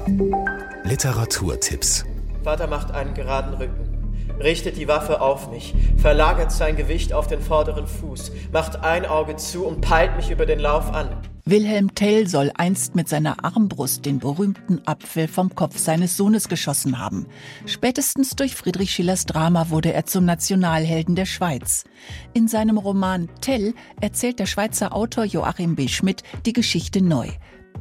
Literaturtipps. 0.84 2.06
Vater 2.44 2.68
macht 2.68 2.92
einen 2.92 3.14
geraden 3.14 3.54
Rücken, 3.56 4.16
richtet 4.40 4.78
die 4.78 4.88
Waffe 4.88 5.22
auf 5.22 5.50
mich, 5.52 5.74
verlagert 5.98 6.52
sein 6.52 6.76
Gewicht 6.76 7.14
auf 7.14 7.28
den 7.28 7.42
vorderen 7.42 7.88
Fuß, 7.88 8.32
macht 8.52 8.84
ein 8.84 9.06
Auge 9.06 9.36
zu 9.36 9.66
und 9.66 9.82
peilt 9.82 10.16
mich 10.16 10.30
über 10.30 10.46
den 10.46 10.60
Lauf 10.60 10.94
an. 10.94 11.10
Wilhelm 11.50 11.96
Tell 11.96 12.28
soll 12.28 12.52
einst 12.56 12.96
mit 12.96 13.08
seiner 13.08 13.46
Armbrust 13.46 14.06
den 14.06 14.20
berühmten 14.20 14.82
Apfel 14.86 15.30
vom 15.30 15.56
Kopf 15.56 15.78
seines 15.78 16.18
Sohnes 16.18 16.50
geschossen 16.50 17.00
haben. 17.00 17.26
Spätestens 17.66 18.36
durch 18.36 18.54
Friedrich 18.54 18.92
Schillers 18.92 19.26
Drama 19.26 19.70
wurde 19.70 19.94
er 19.94 20.06
zum 20.06 20.26
Nationalhelden 20.26 21.16
der 21.16 21.26
Schweiz. 21.26 21.86
In 22.34 22.50
seinem 22.50 22.78
Roman 22.78 23.30
Tell 23.40 23.74
erzählt 24.02 24.40
der 24.40 24.46
Schweizer 24.46 24.94
Autor 24.94 25.24
Joachim 25.24 25.76
B. 25.76 25.88
Schmidt 25.88 26.24
die 26.46 26.54
Geschichte 26.54 27.02
neu. 27.02 27.30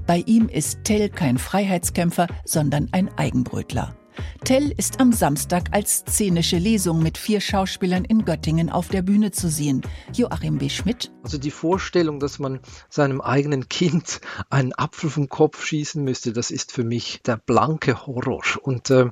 Bei 0.06 0.22
ihm 0.26 0.48
ist 0.48 0.84
Tell 0.84 1.08
kein 1.08 1.38
Freiheitskämpfer, 1.38 2.26
sondern 2.44 2.88
ein 2.92 3.08
Eigenbrötler. 3.16 3.96
Tell 4.44 4.72
ist 4.76 5.00
am 5.00 5.12
Samstag 5.12 5.68
als 5.72 5.98
szenische 5.98 6.58
Lesung 6.58 7.02
mit 7.02 7.18
vier 7.18 7.40
Schauspielern 7.40 8.04
in 8.04 8.24
Göttingen 8.24 8.70
auf 8.70 8.88
der 8.88 9.02
Bühne 9.02 9.30
zu 9.30 9.48
sehen. 9.48 9.82
Joachim 10.12 10.58
B. 10.58 10.68
Schmidt. 10.68 11.10
Also 11.22 11.38
die 11.38 11.50
Vorstellung, 11.50 12.20
dass 12.20 12.38
man 12.38 12.60
seinem 12.88 13.20
eigenen 13.20 13.68
Kind 13.68 14.20
einen 14.50 14.72
Apfel 14.72 15.10
vom 15.10 15.28
Kopf 15.28 15.64
schießen 15.64 16.02
müsste, 16.02 16.32
das 16.32 16.50
ist 16.50 16.72
für 16.72 16.84
mich 16.84 17.20
der 17.26 17.36
blanke 17.36 18.06
Horror. 18.06 18.42
Und 18.62 18.90
äh, 18.90 19.10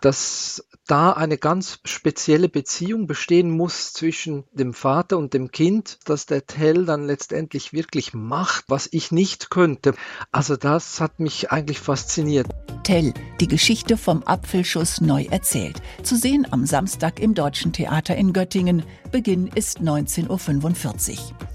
das 0.00 0.64
da 0.90 1.12
eine 1.12 1.38
ganz 1.38 1.78
spezielle 1.84 2.48
Beziehung 2.48 3.06
bestehen 3.06 3.48
muss 3.50 3.92
zwischen 3.92 4.44
dem 4.52 4.74
Vater 4.74 5.18
und 5.18 5.34
dem 5.34 5.52
Kind, 5.52 6.00
dass 6.04 6.26
der 6.26 6.46
Tell 6.46 6.84
dann 6.84 7.06
letztendlich 7.06 7.72
wirklich 7.72 8.12
macht, 8.12 8.64
was 8.66 8.88
ich 8.90 9.12
nicht 9.12 9.50
könnte. 9.50 9.94
Also 10.32 10.56
das 10.56 11.00
hat 11.00 11.20
mich 11.20 11.52
eigentlich 11.52 11.78
fasziniert. 11.78 12.48
Tell, 12.82 13.14
die 13.40 13.46
Geschichte 13.46 13.96
vom 13.96 14.24
Apfelschuss 14.30 15.00
neu 15.00 15.24
erzählt. 15.30 15.82
Zu 16.02 16.16
sehen 16.16 16.46
am 16.50 16.64
Samstag 16.64 17.20
im 17.20 17.34
Deutschen 17.34 17.72
Theater 17.72 18.16
in 18.16 18.32
Göttingen. 18.32 18.84
Beginn 19.10 19.48
ist 19.48 19.80
19.45 19.80 21.18
Uhr. 21.18 21.50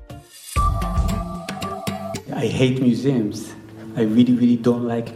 I 2.37 2.49
hate 2.51 2.81
museums. 2.81 3.55
Really, 3.95 4.33
really 4.33 4.59
like 4.85 5.13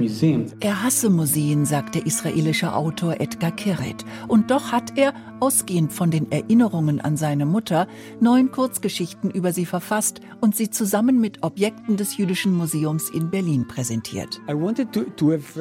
er 0.61 0.83
hasse 0.83 1.09
Museen, 1.09 1.65
sagt 1.65 1.95
der 1.95 2.05
israelische 2.05 2.73
Autor 2.73 3.19
Edgar 3.19 3.51
Keret. 3.51 4.05
Und 4.29 4.51
doch 4.51 4.71
hat 4.71 4.97
er, 4.97 5.13
ausgehend 5.41 5.91
von 5.91 6.11
den 6.11 6.31
Erinnerungen 6.31 7.01
an 7.01 7.17
seine 7.17 7.45
Mutter, 7.45 7.87
neun 8.21 8.51
Kurzgeschichten 8.51 9.31
über 9.31 9.51
sie 9.51 9.65
verfasst 9.65 10.21
und 10.39 10.55
sie 10.55 10.69
zusammen 10.69 11.19
mit 11.19 11.43
Objekten 11.43 11.97
des 11.97 12.15
Jüdischen 12.15 12.55
Museums 12.55 13.09
in 13.09 13.29
Berlin 13.29 13.67
präsentiert. 13.67 14.39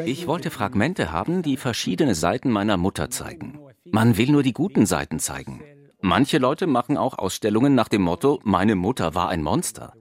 Ich 0.05 0.27
wollte 0.27 0.51
Fragmente 0.51 1.11
haben, 1.11 1.43
die 1.43 1.57
verschiedene 1.57 2.15
Seiten 2.15 2.51
meiner 2.51 2.77
Mutter 2.77 3.11
zeigen. 3.11 3.59
Man 3.91 4.17
will 4.17 4.31
nur 4.31 4.45
die 4.45 4.53
guten 4.53 4.87
Seiten 4.87 5.19
zeigen. 5.19 5.61
Manche 6.01 6.39
Leute 6.39 6.69
machen 6.69 6.97
auch 6.97 7.19
Ausstellungen 7.19 7.75
nach 7.75 7.89
dem 7.89 8.03
Motto, 8.03 8.39
meine 8.45 8.77
Mutter 8.77 9.17
war 9.17 9.29
ein 9.31 9.43
Monster. 9.43 9.95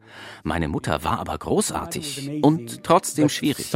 Meine 0.44 0.68
Mutter 0.68 1.04
war 1.04 1.20
aber 1.20 1.36
großartig 1.38 2.44
und 2.44 2.84
trotzdem 2.84 3.30
schwierig. 3.30 3.72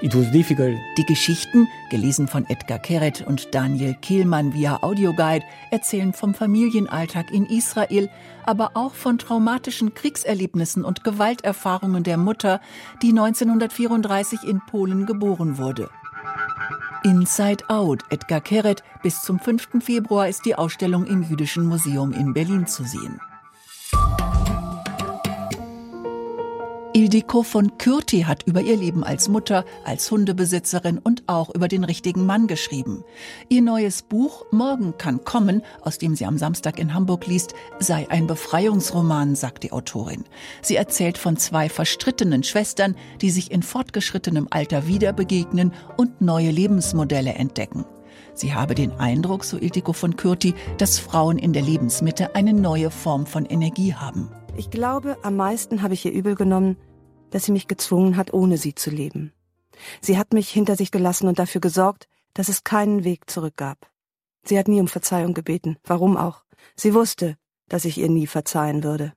Die 0.00 1.04
Geschichten, 1.06 1.66
gelesen 1.90 2.28
von 2.28 2.46
Edgar 2.48 2.78
Keret 2.78 3.26
und 3.26 3.52
Daniel 3.52 3.96
Kehlmann 4.00 4.54
via 4.54 4.78
Audioguide, 4.82 5.44
erzählen 5.72 6.12
vom 6.12 6.34
Familienalltag 6.34 7.32
in 7.32 7.46
Israel, 7.46 8.08
aber 8.46 8.70
auch 8.74 8.94
von 8.94 9.18
traumatischen 9.18 9.94
Kriegserlebnissen 9.94 10.84
und 10.84 11.02
Gewalterfahrungen 11.02 12.04
der 12.04 12.16
Mutter, 12.16 12.60
die 13.02 13.10
1934 13.10 14.44
in 14.44 14.60
Polen 14.60 15.04
geboren 15.04 15.58
wurde. 15.58 15.90
Inside 17.04 17.68
Out, 17.68 18.04
Edgar 18.10 18.40
Keret. 18.40 18.82
Bis 19.02 19.22
zum 19.22 19.38
5. 19.38 19.82
Februar 19.82 20.28
ist 20.28 20.44
die 20.44 20.54
Ausstellung 20.54 21.06
im 21.06 21.22
Jüdischen 21.22 21.66
Museum 21.66 22.12
in 22.12 22.34
Berlin 22.34 22.66
zu 22.66 22.84
sehen. 22.84 23.20
Ildiko 27.08 27.42
von 27.42 27.78
Kürti 27.78 28.24
hat 28.24 28.42
über 28.42 28.60
ihr 28.60 28.76
Leben 28.76 29.02
als 29.02 29.30
Mutter, 29.30 29.64
als 29.82 30.10
Hundebesitzerin 30.10 30.98
und 30.98 31.22
auch 31.26 31.48
über 31.54 31.66
den 31.66 31.84
richtigen 31.84 32.26
Mann 32.26 32.48
geschrieben. 32.48 33.02
Ihr 33.48 33.62
neues 33.62 34.02
Buch 34.02 34.44
Morgen 34.50 34.92
kann 34.98 35.24
kommen, 35.24 35.62
aus 35.80 35.96
dem 35.96 36.14
sie 36.14 36.26
am 36.26 36.36
Samstag 36.36 36.78
in 36.78 36.92
Hamburg 36.92 37.26
liest, 37.26 37.54
sei 37.78 38.10
ein 38.10 38.26
Befreiungsroman, 38.26 39.36
sagt 39.36 39.62
die 39.62 39.72
Autorin. 39.72 40.24
Sie 40.60 40.76
erzählt 40.76 41.16
von 41.16 41.38
zwei 41.38 41.70
verstrittenen 41.70 42.42
Schwestern, 42.42 42.94
die 43.22 43.30
sich 43.30 43.52
in 43.52 43.62
fortgeschrittenem 43.62 44.46
Alter 44.50 44.86
wieder 44.86 45.14
begegnen 45.14 45.72
und 45.96 46.20
neue 46.20 46.50
Lebensmodelle 46.50 47.32
entdecken. 47.32 47.86
Sie 48.34 48.52
habe 48.52 48.74
den 48.74 48.92
Eindruck, 48.92 49.44
so 49.44 49.56
Ildiko 49.56 49.94
von 49.94 50.16
Kürti, 50.16 50.54
dass 50.76 50.98
Frauen 50.98 51.38
in 51.38 51.54
der 51.54 51.62
Lebensmitte 51.62 52.34
eine 52.34 52.52
neue 52.52 52.90
Form 52.90 53.24
von 53.24 53.46
Energie 53.46 53.94
haben. 53.94 54.28
Ich 54.58 54.70
glaube, 54.70 55.16
am 55.22 55.36
meisten 55.36 55.82
habe 55.82 55.94
ich 55.94 56.04
ihr 56.04 56.12
übel 56.12 56.34
genommen, 56.34 56.76
dass 57.30 57.44
sie 57.44 57.52
mich 57.52 57.68
gezwungen 57.68 58.16
hat, 58.16 58.32
ohne 58.32 58.56
sie 58.56 58.74
zu 58.74 58.90
leben. 58.90 59.32
Sie 60.00 60.18
hat 60.18 60.32
mich 60.32 60.48
hinter 60.48 60.76
sich 60.76 60.90
gelassen 60.90 61.28
und 61.28 61.38
dafür 61.38 61.60
gesorgt, 61.60 62.08
dass 62.34 62.48
es 62.48 62.64
keinen 62.64 63.04
Weg 63.04 63.30
zurück 63.30 63.56
gab. 63.56 63.90
Sie 64.44 64.58
hat 64.58 64.68
nie 64.68 64.80
um 64.80 64.88
Verzeihung 64.88 65.34
gebeten. 65.34 65.76
Warum 65.84 66.16
auch? 66.16 66.44
Sie 66.76 66.94
wusste, 66.94 67.36
dass 67.68 67.84
ich 67.84 67.98
ihr 67.98 68.08
nie 68.08 68.26
verzeihen 68.26 68.82
würde. 68.82 69.12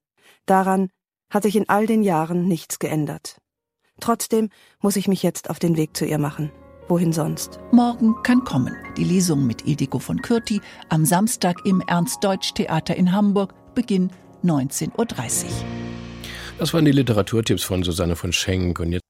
Daran 0.45 0.89
hat 1.30 1.43
sich 1.43 1.56
in 1.56 1.69
all 1.69 1.86
den 1.86 2.04
Jahren 2.04 2.47
nichts 2.47 2.80
geändert. 2.80 3.38
Trotzdem 4.00 4.50
muss 4.82 4.95
ich 4.95 5.08
mich 5.08 5.24
jetzt 5.24 5.50
auf 5.50 5.60
den 5.60 5.78
Weg 5.78 5.95
zu 5.95 6.06
ihr 6.06 6.17
machen. 6.17 6.52
Wohin 6.88 7.13
sonst? 7.13 7.60
Morgen 7.71 8.15
kann 8.24 8.43
kommen. 8.43 8.76
Die 8.97 9.04
Lesung 9.04 9.47
mit 9.47 9.65
Ediko 9.65 10.00
von 10.00 10.21
Kürti 10.21 10.60
am 10.89 11.06
Samstag 11.06 11.65
im 11.65 11.82
Ernst-Deutsch-Theater 11.82 12.95
in 12.95 13.13
Hamburg. 13.13 13.54
Beginn 13.76 14.12
19.30 14.43 15.45
Uhr. 15.45 15.80
Das 16.62 16.76
waren 16.76 16.86
die 16.86 16.91
Literaturtipps 16.91 17.63
von 17.63 17.82
Susanne 17.82 18.15
von 18.15 18.32
Schenk 18.32 18.80
und 18.80 18.91
jetzt 18.91 19.02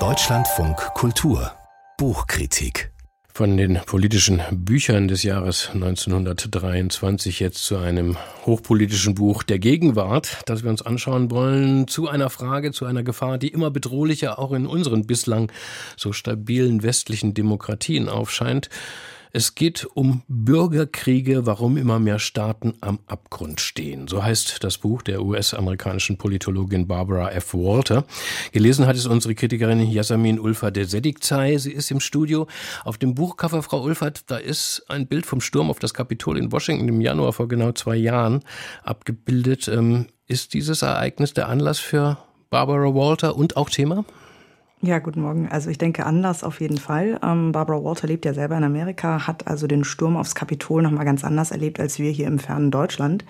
Deutschlandfunk 0.00 0.76
Kultur. 0.94 1.52
Buchkritik. 1.96 2.90
von 3.32 3.56
den 3.56 3.80
politischen 3.86 4.42
Büchern 4.50 5.06
des 5.06 5.22
Jahres 5.22 5.70
1923 5.72 7.38
jetzt 7.38 7.64
zu 7.64 7.76
einem 7.76 8.16
hochpolitischen 8.44 9.14
Buch 9.14 9.44
der 9.44 9.60
Gegenwart, 9.60 10.38
das 10.46 10.64
wir 10.64 10.70
uns 10.70 10.82
anschauen 10.82 11.30
wollen, 11.30 11.86
zu 11.86 12.08
einer 12.08 12.28
Frage, 12.28 12.72
zu 12.72 12.84
einer 12.84 13.04
Gefahr, 13.04 13.38
die 13.38 13.48
immer 13.48 13.70
bedrohlicher 13.70 14.40
auch 14.40 14.50
in 14.50 14.66
unseren 14.66 15.06
bislang 15.06 15.52
so 15.96 16.12
stabilen 16.12 16.82
westlichen 16.82 17.34
Demokratien 17.34 18.08
aufscheint. 18.08 18.68
Es 19.36 19.56
geht 19.56 19.84
um 19.94 20.22
Bürgerkriege, 20.28 21.44
warum 21.44 21.76
immer 21.76 21.98
mehr 21.98 22.20
Staaten 22.20 22.74
am 22.80 23.00
Abgrund 23.08 23.60
stehen. 23.60 24.06
So 24.06 24.22
heißt 24.22 24.62
das 24.62 24.78
Buch 24.78 25.02
der 25.02 25.24
US-amerikanischen 25.24 26.18
Politologin 26.18 26.86
Barbara 26.86 27.32
F. 27.32 27.52
Walter. 27.52 28.04
Gelesen 28.52 28.86
hat 28.86 28.94
es 28.94 29.06
unsere 29.06 29.34
Kritikerin 29.34 29.80
Yasamin 29.90 30.38
Ulfert 30.38 30.76
der 30.76 30.86
Sedigzei. 30.86 31.58
Sie 31.58 31.72
ist 31.72 31.90
im 31.90 31.98
Studio. 31.98 32.46
Auf 32.84 32.96
dem 32.96 33.16
Buchcover, 33.16 33.64
Frau 33.64 33.82
Ulfert, 33.82 34.30
da 34.30 34.36
ist 34.36 34.84
ein 34.86 35.08
Bild 35.08 35.26
vom 35.26 35.40
Sturm 35.40 35.68
auf 35.68 35.80
das 35.80 35.94
Kapitol 35.94 36.38
in 36.38 36.52
Washington 36.52 36.86
im 36.86 37.00
Januar 37.00 37.32
vor 37.32 37.48
genau 37.48 37.72
zwei 37.72 37.96
Jahren 37.96 38.44
abgebildet. 38.84 39.66
Ähm, 39.66 40.06
ist 40.28 40.54
dieses 40.54 40.82
Ereignis 40.82 41.34
der 41.34 41.48
Anlass 41.48 41.80
für 41.80 42.18
Barbara 42.50 42.94
Walter 42.94 43.34
und 43.34 43.56
auch 43.56 43.68
Thema? 43.68 44.04
Ja, 44.86 44.98
guten 44.98 45.22
Morgen. 45.22 45.48
Also 45.48 45.70
ich 45.70 45.78
denke 45.78 46.04
Anlass 46.04 46.44
auf 46.44 46.60
jeden 46.60 46.76
Fall. 46.76 47.18
Ähm, 47.22 47.52
Barbara 47.52 47.82
Walter 47.82 48.06
lebt 48.06 48.26
ja 48.26 48.34
selber 48.34 48.58
in 48.58 48.64
Amerika, 48.64 49.26
hat 49.26 49.46
also 49.46 49.66
den 49.66 49.82
Sturm 49.82 50.14
aufs 50.14 50.34
Kapitol 50.34 50.82
nochmal 50.82 51.06
ganz 51.06 51.24
anders 51.24 51.52
erlebt 51.52 51.80
als 51.80 51.98
wir 51.98 52.10
hier 52.10 52.26
im 52.26 52.38
fernen 52.38 52.70
Deutschland. 52.70 53.24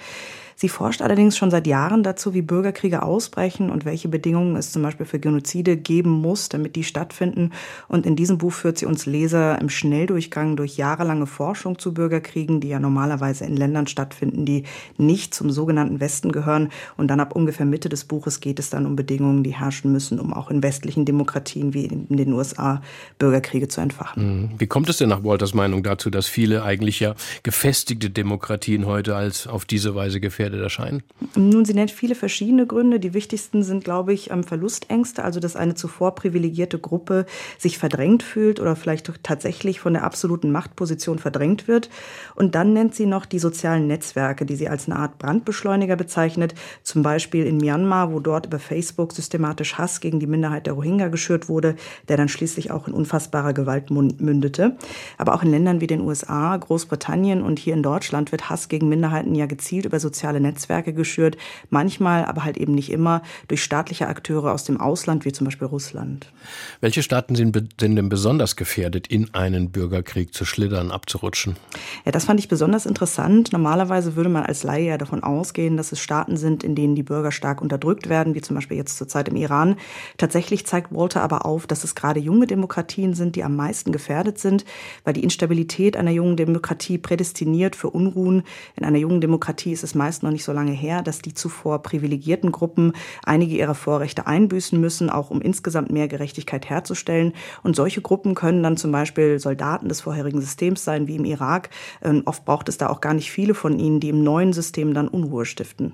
Sie 0.57 0.69
forscht 0.69 1.03
allerdings 1.03 1.37
schon 1.37 1.51
seit 1.51 1.67
Jahren 1.67 2.03
dazu, 2.03 2.35
wie 2.35 2.43
Bürgerkriege 2.43 3.03
ausbrechen 3.03 3.71
und 3.71 3.85
welche 3.85 4.09
Bedingungen 4.09 4.57
es 4.57 4.73
zum 4.73 4.83
Beispiel 4.83 5.07
für 5.07 5.19
Genozide 5.19 5.77
geben 5.77 6.11
muss, 6.11 6.49
damit 6.49 6.77
die 6.77 6.85
stattfinden. 6.85 7.53
Und 7.89 8.07
in 8.07 8.17
diesem 8.17 8.39
Buch 8.39 8.53
führt 8.53 8.79
sie 8.79 8.87
uns 8.87 9.07
Leser 9.07 9.61
im 9.61 9.69
Schnelldurchgang 9.69 10.57
durch 10.57 10.77
jahrelange 10.77 11.27
Forschung 11.27 11.79
zu 11.79 11.93
Bürgerkriegen, 11.93 12.61
die 12.61 12.69
ja 12.69 12.79
normalerweise 12.79 13.45
in 13.45 13.57
Ländern 13.57 13.87
stattfinden, 13.87 14.45
die 14.45 14.65
nicht 14.97 15.35
zum 15.35 15.51
sogenannten 15.51 16.01
Westen 16.01 16.33
gehören. 16.33 16.71
Und 16.97 17.09
dann 17.09 17.21
ab 17.21 17.35
ungefähr 17.35 17.67
Mitte 17.67 17.89
des 17.89 18.05
Buches 18.05 18.41
geht 18.41 18.59
es 18.59 18.71
dann 18.71 18.87
um 18.87 18.97
Bedingungen, 18.97 19.43
die 19.43 19.55
herrschen 19.55 19.93
müssen, 19.93 20.21
um 20.21 20.33
auch 20.33 20.51
in 20.51 20.63
westlichen 20.63 21.05
Demokratien 21.05 21.75
wie 21.75 21.87
in 21.87 22.17
den 22.17 22.33
USA 22.33 22.83
Bürgerkriege 23.19 23.69
zu 23.69 23.81
entfachen. 23.81 24.43
Mhm. 24.43 24.51
Wie 24.59 24.67
kommt 24.67 24.89
es 24.89 24.99
denn 24.99 25.09
nach 25.09 25.25
Walters 25.25 25.55
Meinung 25.55 25.83
dazu, 25.83 26.11
dass 26.11 26.27
viele 26.27 26.63
eigentlich 26.63 27.01
ja 27.01 27.15
gefestigte 27.43 28.11
Demokratien 28.11 28.87
heute 28.87 29.17
als 29.17 29.47
auf 29.47 29.65
diese 29.65 29.95
Weise 29.95 30.21
gefährdet 30.21 30.44
erscheinen? 30.53 31.03
Nun, 31.35 31.65
sie 31.65 31.75
nennt 31.75 31.91
viele 31.91 32.15
verschiedene 32.15 32.67
Gründe. 32.67 33.01
Die 33.01 33.15
wichtigsten 33.15 33.63
sind, 33.63 33.85
glaube 33.85 34.13
ich, 34.13 34.31
Verlustängste, 34.45 35.25
also 35.25 35.41
dass 35.41 35.57
eine 35.57 35.75
zuvor 35.75 36.15
privilegierte 36.15 36.79
Gruppe 36.79 37.27
sich 37.59 37.79
verdrängt 37.79 38.23
fühlt 38.23 38.61
oder 38.61 38.77
vielleicht 38.77 39.11
tatsächlich 39.23 39.81
von 39.81 39.95
der 39.95 40.05
absoluten 40.05 40.53
Machtposition 40.53 41.19
verdrängt 41.19 41.67
wird. 41.67 41.91
Und 42.35 42.55
dann 42.55 42.73
nennt 42.73 42.95
sie 42.95 43.07
noch 43.07 43.27
die 43.27 43.39
sozialen 43.39 43.87
Netzwerke, 43.87 44.47
die 44.47 44.57
sie 44.57 44.69
als 44.69 44.87
eine 44.87 44.99
Art 44.99 45.19
Brandbeschleuniger 45.19 45.97
bezeichnet. 45.97 46.55
Zum 46.83 47.03
Beispiel 47.03 47.47
in 47.47 47.57
Myanmar, 47.57 48.13
wo 48.13 48.21
dort 48.21 48.47
über 48.47 48.59
Facebook 48.59 49.13
systematisch 49.13 49.79
Hass 49.79 50.01
gegen 50.01 50.21
die 50.21 50.27
Minderheit 50.27 50.67
der 50.67 50.75
Rohingya 50.75 51.09
geschürt 51.09 51.49
wurde, 51.49 51.77
der 52.09 52.17
dann 52.17 52.29
schließlich 52.29 52.71
auch 52.71 52.87
in 52.87 52.95
unfassbarer 52.95 53.53
Gewalt 53.53 53.91
mündete. 53.91 54.77
Aber 55.19 55.35
auch 55.35 55.43
in 55.43 55.51
Ländern 55.51 55.81
wie 55.81 55.87
den 55.87 56.03
USA, 56.03 56.57
Großbritannien 56.57 57.43
und 57.43 57.59
hier 57.59 57.75
in 57.75 57.83
Deutschland 57.83 58.33
wird 58.33 58.51
Hass 58.51 58.69
gegen 58.69 58.89
Minderheiten 58.89 59.35
ja 59.35 59.47
gezielt 59.47 59.87
über 59.87 60.01
soziale 60.01 60.34
Netzwerke 60.41 60.93
geschürt, 60.93 61.37
manchmal, 61.71 62.25
aber 62.25 62.45
halt 62.45 62.57
eben 62.57 62.75
nicht 62.75 62.91
immer, 62.91 63.23
durch 63.49 63.63
staatliche 63.63 64.09
Akteure 64.09 64.53
aus 64.53 64.65
dem 64.65 64.81
Ausland, 64.81 65.25
wie 65.25 65.33
zum 65.33 65.47
Beispiel 65.47 65.67
Russland. 65.67 66.33
Welche 66.81 67.03
Staaten 67.03 67.35
sind, 67.35 67.57
sind 67.81 67.97
denn 67.97 68.09
besonders 68.09 68.57
gefährdet, 68.57 69.07
in 69.07 69.33
einen 69.35 69.71
Bürgerkrieg 69.71 70.35
zu 70.35 70.45
schlittern, 70.45 70.91
abzurutschen? 70.91 71.57
Ja, 72.05 72.13
das 72.13 72.25
fand 72.25 72.41
ich 72.41 72.49
besonders 72.49 72.87
interessant. 72.87 73.53
Normalerweise 73.53 74.17
würde 74.17 74.31
man 74.31 74.45
als 74.45 74.63
Laie 74.63 74.87
ja 74.87 74.99
davon 74.99 75.23
ausgehen, 75.23 75.77
dass 75.77 75.93
es 75.93 76.01
Staaten 76.01 76.37
sind, 76.37 76.65
in 76.65 76.75
denen 76.75 76.95
die 76.95 77.03
Bürger 77.03 77.33
stark 77.33 77.63
unterdrückt 77.63 78.09
werden, 78.09 78.35
wie 78.35 78.41
zum 78.41 78.57
Beispiel 78.57 78.77
jetzt 78.77 78.99
zurzeit 78.99 79.29
im 79.29 79.37
Iran. 79.37 79.77
Tatsächlich 80.19 80.67
zeigt 80.67 80.93
Walter 80.93 81.23
aber 81.23 81.47
auf, 81.47 81.67
dass 81.67 81.85
es 81.85 81.95
gerade 81.95 82.21
junge 82.21 82.47
Demokratien 82.47 83.15
sind, 83.15 83.37
die 83.37 83.45
am 83.45 83.57
meisten 83.57 83.93
gefährdet 83.93 84.39
sind, 84.39 84.65
weil 85.05 85.15
die 85.15 85.23
Instabilität 85.23 85.97
einer 85.97 86.11
jungen 86.11 86.37
Demokratie 86.37 86.99
prädestiniert 86.99 87.77
für 87.77 87.91
Unruhen. 87.91 88.43
In 88.77 88.85
einer 88.85 88.99
jungen 88.99 89.21
Demokratie 89.21 89.73
ist 89.73 89.85
es 89.85 89.95
meist 89.95 90.23
noch 90.25 90.33
nicht 90.33 90.45
so 90.45 90.53
lange 90.53 90.73
her, 90.73 91.03
dass 91.03 91.21
die 91.23 91.35
zuvor 91.35 91.83
privilegierten 91.83 92.51
Gruppen 92.51 92.93
einige 93.23 93.57
ihrer 93.57 93.77
Vorrechte 93.77 94.27
einbüßen 94.27 94.81
müssen, 94.81 95.11
auch 95.11 95.31
um 95.31 95.41
insgesamt 95.41 95.91
mehr 95.91 96.09
Gerechtigkeit 96.09 96.69
herzustellen. 96.69 97.33
Und 97.63 97.77
solche 97.77 98.01
Gruppen 98.01 98.35
können 98.35 98.63
dann 98.63 98.77
zum 98.77 98.91
Beispiel 98.91 99.39
Soldaten 99.39 99.89
des 99.89 100.01
vorherigen 100.01 100.41
Systems 100.41 100.85
sein, 100.85 101.07
wie 101.07 101.17
im 101.17 101.25
Irak. 101.25 101.71
Ähm, 102.03 102.23
oft 102.25 102.45
braucht 102.45 102.69
es 102.69 102.79
da 102.79 102.89
auch 102.89 103.01
gar 103.01 103.15
nicht 103.15 103.31
viele 103.31 103.55
von 103.55 103.79
ihnen, 103.79 104.01
die 104.01 104.09
im 104.09 104.25
neuen 104.25 104.53
System 104.53 104.95
dann 104.95 105.07
Unruhe 105.07 105.47
stiften. 105.47 105.93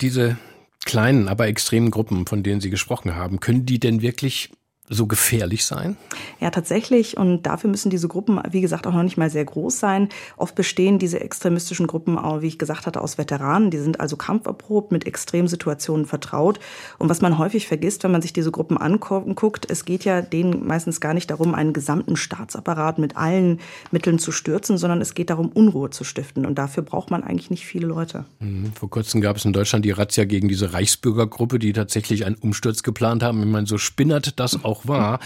Diese 0.00 0.36
kleinen, 0.84 1.28
aber 1.28 1.48
extremen 1.48 1.90
Gruppen, 1.90 2.26
von 2.26 2.42
denen 2.42 2.60
Sie 2.60 2.70
gesprochen 2.70 3.16
haben, 3.16 3.40
können 3.40 3.66
die 3.66 3.80
denn 3.80 4.02
wirklich 4.02 4.52
so 4.88 5.06
gefährlich 5.06 5.64
sein? 5.64 5.96
Ja, 6.40 6.50
tatsächlich. 6.50 7.16
Und 7.16 7.42
dafür 7.42 7.70
müssen 7.70 7.90
diese 7.90 8.08
Gruppen, 8.08 8.40
wie 8.50 8.60
gesagt, 8.60 8.86
auch 8.86 8.92
noch 8.92 9.02
nicht 9.02 9.16
mal 9.16 9.30
sehr 9.30 9.44
groß 9.44 9.78
sein. 9.78 10.08
Oft 10.36 10.54
bestehen 10.54 10.98
diese 10.98 11.20
extremistischen 11.20 11.86
Gruppen 11.86 12.18
auch, 12.18 12.42
wie 12.42 12.46
ich 12.46 12.58
gesagt 12.58 12.86
hatte, 12.86 13.00
aus 13.00 13.18
Veteranen. 13.18 13.70
Die 13.70 13.78
sind 13.78 14.00
also 14.00 14.16
kampferprobt, 14.16 14.92
mit 14.92 15.06
Extremsituationen 15.06 16.06
vertraut. 16.06 16.60
Und 16.98 17.08
was 17.08 17.20
man 17.20 17.38
häufig 17.38 17.66
vergisst, 17.66 18.04
wenn 18.04 18.12
man 18.12 18.22
sich 18.22 18.32
diese 18.32 18.50
Gruppen 18.50 18.76
anguckt, 18.78 19.70
es 19.70 19.84
geht 19.84 20.04
ja 20.04 20.22
denen 20.22 20.66
meistens 20.66 21.00
gar 21.00 21.14
nicht 21.14 21.30
darum, 21.30 21.54
einen 21.54 21.72
gesamten 21.72 22.16
Staatsapparat 22.16 22.98
mit 22.98 23.16
allen 23.16 23.60
Mitteln 23.90 24.18
zu 24.18 24.32
stürzen, 24.32 24.78
sondern 24.78 25.00
es 25.00 25.14
geht 25.14 25.30
darum, 25.30 25.48
Unruhe 25.48 25.90
zu 25.90 26.04
stiften. 26.04 26.46
Und 26.46 26.56
dafür 26.56 26.82
braucht 26.82 27.10
man 27.10 27.24
eigentlich 27.24 27.50
nicht 27.50 27.66
viele 27.66 27.86
Leute. 27.86 28.24
Mhm. 28.40 28.72
Vor 28.78 28.90
kurzem 28.90 29.20
gab 29.20 29.36
es 29.36 29.44
in 29.44 29.52
Deutschland 29.52 29.84
die 29.84 29.90
Razzia 29.90 30.24
gegen 30.24 30.48
diese 30.48 30.72
Reichsbürgergruppe, 30.72 31.58
die 31.58 31.72
tatsächlich 31.72 32.24
einen 32.24 32.36
Umsturz 32.36 32.82
geplant 32.82 33.22
haben. 33.22 33.40
Ich 33.40 33.46
meine, 33.46 33.66
so 33.66 33.78
spinnert 33.78 34.38
das 34.38 34.64
auch 34.64 34.75
auch 34.76 34.86
war. 34.86 35.18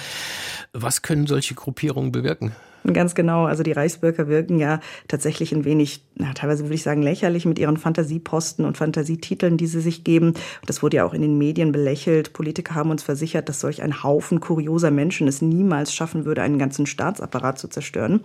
Was 0.73 1.03
können 1.03 1.27
solche 1.27 1.55
Gruppierungen 1.55 2.13
bewirken? 2.13 2.55
Ganz 2.85 3.15
genau. 3.15 3.45
Also 3.45 3.63
die 3.63 3.73
Reichsbürger 3.73 4.29
wirken 4.29 4.59
ja 4.59 4.81
tatsächlich 5.07 5.53
ein 5.53 5.65
wenig, 5.65 6.05
na, 6.15 6.33
teilweise 6.33 6.65
würde 6.65 6.75
ich 6.75 6.83
sagen, 6.83 7.03
lächerlich 7.03 7.45
mit 7.45 7.59
ihren 7.59 7.77
Fantasieposten 7.77 8.65
und 8.65 8.79
Fantasietiteln, 8.79 9.57
die 9.57 9.67
sie 9.67 9.81
sich 9.81 10.03
geben. 10.03 10.35
Das 10.67 10.83
wurde 10.83 10.99
ja 10.99 11.05
auch 11.05 11.13
in 11.13 11.21
den 11.21 11.37
Medien 11.37 11.73
belächelt. 11.73 12.33
Politiker 12.33 12.75
haben 12.75 12.91
uns 12.91 13.03
versichert, 13.03 13.49
dass 13.49 13.61
solch 13.61 13.83
ein 13.83 14.03
Haufen 14.03 14.41
kurioser 14.41 14.91
Menschen 14.91 15.29
es 15.29 15.43
niemals 15.43 15.93
schaffen 15.93 16.25
würde, 16.25 16.43
einen 16.43 16.59
ganzen 16.59 16.87
Staatsapparat 16.87 17.59
zu 17.59 17.69
zerstören. 17.69 18.21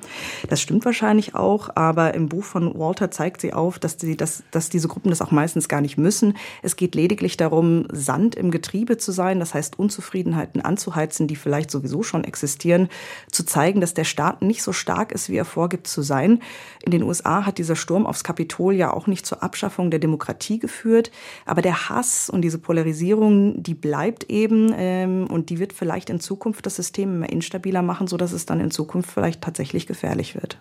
Das 0.50 0.62
stimmt 0.62 0.86
wahrscheinlich 0.86 1.36
auch, 1.36 1.70
aber 1.76 2.14
im 2.14 2.30
Buch 2.30 2.44
von 2.44 2.78
Walter 2.80 3.12
zeigt 3.12 3.42
sie 3.42 3.54
auf, 3.54 3.78
dass, 3.78 3.98
die, 3.98 4.16
dass, 4.16 4.44
dass 4.52 4.70
diese 4.70 4.88
Gruppen 4.88 5.10
das 5.10 5.22
auch 5.22 5.32
meistens 5.32 5.68
gar 5.68 5.82
nicht 5.82 5.98
müssen. 5.98 6.38
Es 6.62 6.78
geht 6.78 6.96
lediglich 6.96 7.36
darum, 7.36 7.88
Sand 7.92 8.36
im 8.36 8.52
Getriebe 8.52 8.98
zu 8.98 9.12
sein, 9.12 9.40
das 9.40 9.54
heißt 9.54 9.78
Unzufriedenheiten 9.78 10.62
anzuheizen, 10.62 11.28
die 11.28 11.36
vielleicht 11.36 11.72
sowieso 11.72 12.04
schon 12.04 12.24
existieren, 12.24 12.88
zu 13.30 13.44
zeigen, 13.44 13.82
dass 13.82 13.94
der 13.94 14.06
Staat 14.06 14.42
nicht 14.48 14.64
so 14.64 14.74
stark 14.74 15.12
ist, 15.12 15.30
wie 15.30 15.38
er 15.38 15.46
vorgibt 15.46 15.88
zu 15.88 16.02
sein. 16.02 16.42
In 16.84 16.92
den 16.92 17.04
USA 17.04 17.46
hat 17.46 17.58
dieser 17.58 17.76
Sturm 17.76 18.06
aufs 18.06 18.24
Kapitol 18.24 18.74
ja 18.74 18.92
auch 18.92 19.08
nicht 19.08 19.26
zur 19.26 19.44
Abschaffung 19.44 19.92
der 19.92 20.00
Demokratie 20.00 20.60
geführt. 20.60 21.12
Aber 21.46 21.62
der 21.62 21.90
Hass 21.90 22.30
und 22.30 22.42
diese 22.42 22.60
Polarisierung, 22.60 23.62
die 23.62 23.76
bleibt 23.76 24.30
eben 24.30 24.74
ähm, 24.76 25.28
und 25.28 25.50
die 25.50 25.60
wird 25.60 25.74
vielleicht 25.74 26.10
in 26.10 26.20
Zukunft 26.20 26.66
das 26.66 26.76
System 26.76 27.16
immer 27.16 27.30
instabiler 27.30 27.82
machen, 27.82 28.08
sodass 28.08 28.32
es 28.32 28.46
dann 28.46 28.60
in 28.60 28.72
Zukunft 28.72 29.12
vielleicht 29.12 29.42
tatsächlich 29.42 29.88
gefährlich 29.88 30.36
wird. 30.36 30.60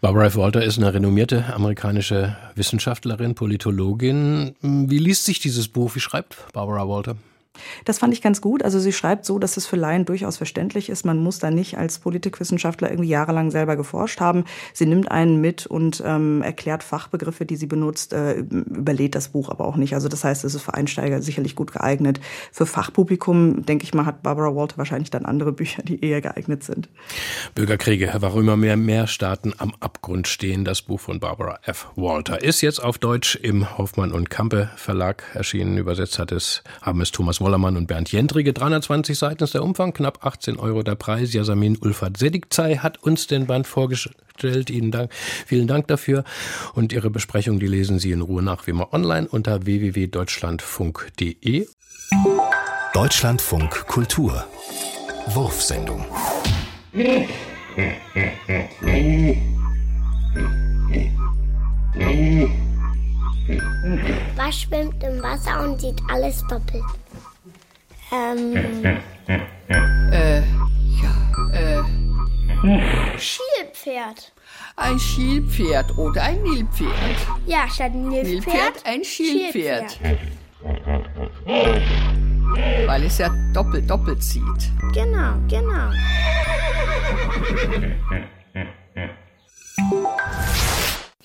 Barbara 0.00 0.26
F. 0.26 0.36
Walter 0.36 0.64
ist 0.64 0.78
eine 0.78 0.92
renommierte 0.92 1.52
amerikanische 1.52 2.36
Wissenschaftlerin, 2.54 3.34
Politologin. 3.34 4.54
Wie 4.62 4.98
liest 4.98 5.24
sich 5.24 5.38
dieses 5.38 5.68
Buch? 5.68 5.94
Wie 5.94 6.00
schreibt 6.00 6.36
Barbara 6.52 6.88
Walter? 6.88 7.16
Das 7.84 7.98
fand 7.98 8.12
ich 8.12 8.22
ganz 8.22 8.40
gut. 8.40 8.62
Also 8.62 8.78
sie 8.78 8.92
schreibt 8.92 9.24
so, 9.24 9.38
dass 9.38 9.56
es 9.56 9.66
für 9.66 9.76
Laien 9.76 10.04
durchaus 10.04 10.36
verständlich 10.36 10.88
ist. 10.88 11.04
Man 11.04 11.18
muss 11.18 11.38
da 11.38 11.50
nicht 11.50 11.78
als 11.78 11.98
Politikwissenschaftler 11.98 12.90
irgendwie 12.90 13.10
jahrelang 13.10 13.50
selber 13.50 13.76
geforscht 13.76 14.20
haben. 14.20 14.44
Sie 14.72 14.86
nimmt 14.86 15.10
einen 15.10 15.40
mit 15.40 15.66
und 15.66 16.02
ähm, 16.06 16.42
erklärt 16.42 16.82
Fachbegriffe, 16.82 17.46
die 17.46 17.56
sie 17.56 17.66
benutzt, 17.66 18.12
äh, 18.12 18.34
überlädt 18.34 19.14
das 19.14 19.28
Buch 19.28 19.48
aber 19.48 19.66
auch 19.66 19.76
nicht. 19.76 19.94
Also 19.94 20.08
das 20.08 20.22
heißt, 20.22 20.44
es 20.44 20.54
ist 20.54 20.62
für 20.62 20.74
Einsteiger 20.74 21.22
sicherlich 21.22 21.56
gut 21.56 21.72
geeignet. 21.72 22.20
Für 22.52 22.66
Fachpublikum, 22.66 23.66
denke 23.66 23.84
ich 23.84 23.94
mal, 23.94 24.06
hat 24.06 24.22
Barbara 24.22 24.54
Walter 24.54 24.78
wahrscheinlich 24.78 25.10
dann 25.10 25.26
andere 25.26 25.52
Bücher, 25.52 25.82
die 25.82 26.04
eher 26.04 26.20
geeignet 26.20 26.62
sind. 26.62 26.88
Bürgerkriege, 27.54 28.12
warum 28.18 28.42
immer 28.42 28.56
mehr, 28.56 28.76
mehr 28.76 29.06
Staaten 29.06 29.54
am 29.58 29.74
Abgrund 29.80 30.28
stehen. 30.28 30.64
Das 30.64 30.82
Buch 30.82 31.00
von 31.00 31.18
Barbara 31.18 31.58
F. 31.64 31.88
Walter 31.96 32.42
ist 32.42 32.60
jetzt 32.60 32.82
auf 32.82 32.98
Deutsch 32.98 33.34
im 33.34 33.76
Hoffmann 33.76 34.12
und 34.12 34.30
Kampe 34.30 34.70
Verlag 34.76 35.24
erschienen. 35.34 35.78
Übersetzt 35.78 36.18
hat 36.18 36.32
es, 36.32 36.62
haben 36.82 37.00
es 37.00 37.10
Thomas 37.10 37.39
Wollermann 37.40 37.76
und 37.76 37.86
Bernd 37.86 38.12
Jendrige. 38.12 38.52
320 38.52 39.18
Seiten 39.18 39.44
ist 39.44 39.54
der 39.54 39.62
Umfang, 39.62 39.92
knapp 39.92 40.24
18 40.24 40.58
Euro 40.58 40.82
der 40.82 40.94
Preis. 40.94 41.32
Yasamin 41.32 41.78
Ulfat 41.80 42.16
Sedigzai 42.16 42.76
hat 42.76 43.02
uns 43.02 43.26
den 43.26 43.46
Band 43.46 43.66
vorgestellt. 43.66 44.70
Ihnen 44.70 44.90
Dank, 44.90 45.12
vielen 45.46 45.66
Dank 45.66 45.88
dafür. 45.88 46.24
Und 46.74 46.92
Ihre 46.92 47.10
Besprechung, 47.10 47.58
die 47.58 47.66
lesen 47.66 47.98
Sie 47.98 48.12
in 48.12 48.20
Ruhe 48.20 48.42
nach 48.42 48.66
wie 48.66 48.72
immer 48.72 48.92
online 48.92 49.26
unter 49.28 49.66
www.deutschlandfunk.de. 49.66 51.66
Deutschlandfunk 52.92 53.86
Kultur. 53.86 54.44
Wurfsendung. 55.28 56.04
Was 64.36 64.60
schwimmt 64.60 65.02
im 65.02 65.22
Wasser 65.22 65.62
und 65.62 65.80
sieht 65.80 66.00
alles 66.08 66.42
doppelt? 66.48 66.84
Ähm. 68.12 68.56
Äh, 70.12 70.42
ja, 71.00 71.12
äh. 71.52 73.18
Schielpferd. 73.18 74.32
Ein 74.76 74.98
Schielpferd 74.98 75.96
oder 75.96 76.22
ein 76.22 76.42
Nilpferd. 76.42 76.90
Ja, 77.46 77.68
statt 77.68 77.92
ein 77.92 78.08
Nilpferd. 78.08 78.32
Nilpferd 78.32 78.84
ein 78.84 79.04
Schielpferd. 79.04 80.00
Weil 82.86 83.04
es 83.04 83.18
ja 83.18 83.30
doppelt 83.52 83.88
doppelt 83.88 84.22
zieht. 84.22 84.70
Genau, 84.92 85.34
genau. 85.48 85.90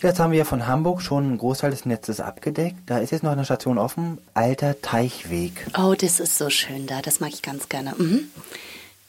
Jetzt 0.06 0.20
haben 0.20 0.34
wir 0.34 0.46
von 0.46 0.68
Hamburg 0.68 1.02
schon 1.02 1.24
einen 1.24 1.38
Großteil 1.40 1.72
des 1.72 1.86
Netzes 1.88 2.20
abgedeckt. 2.20 2.78
Da 2.86 3.00
ist 3.00 3.12
jetzt 3.12 3.24
noch 3.24 3.32
eine 3.32 3.44
Station 3.44 3.80
offen. 3.80 4.20
Alter 4.36 4.80
Teichweg. 4.80 5.66
Oh, 5.80 5.96
das 6.00 6.20
ist 6.20 6.38
so 6.38 6.52
schön 6.52 6.86
da. 6.86 7.02
Das 7.02 7.20
mag 7.20 7.32
ich 7.34 7.42
ganz 7.42 7.70
gerne. 7.70 7.96
Mhm. 7.98 8.26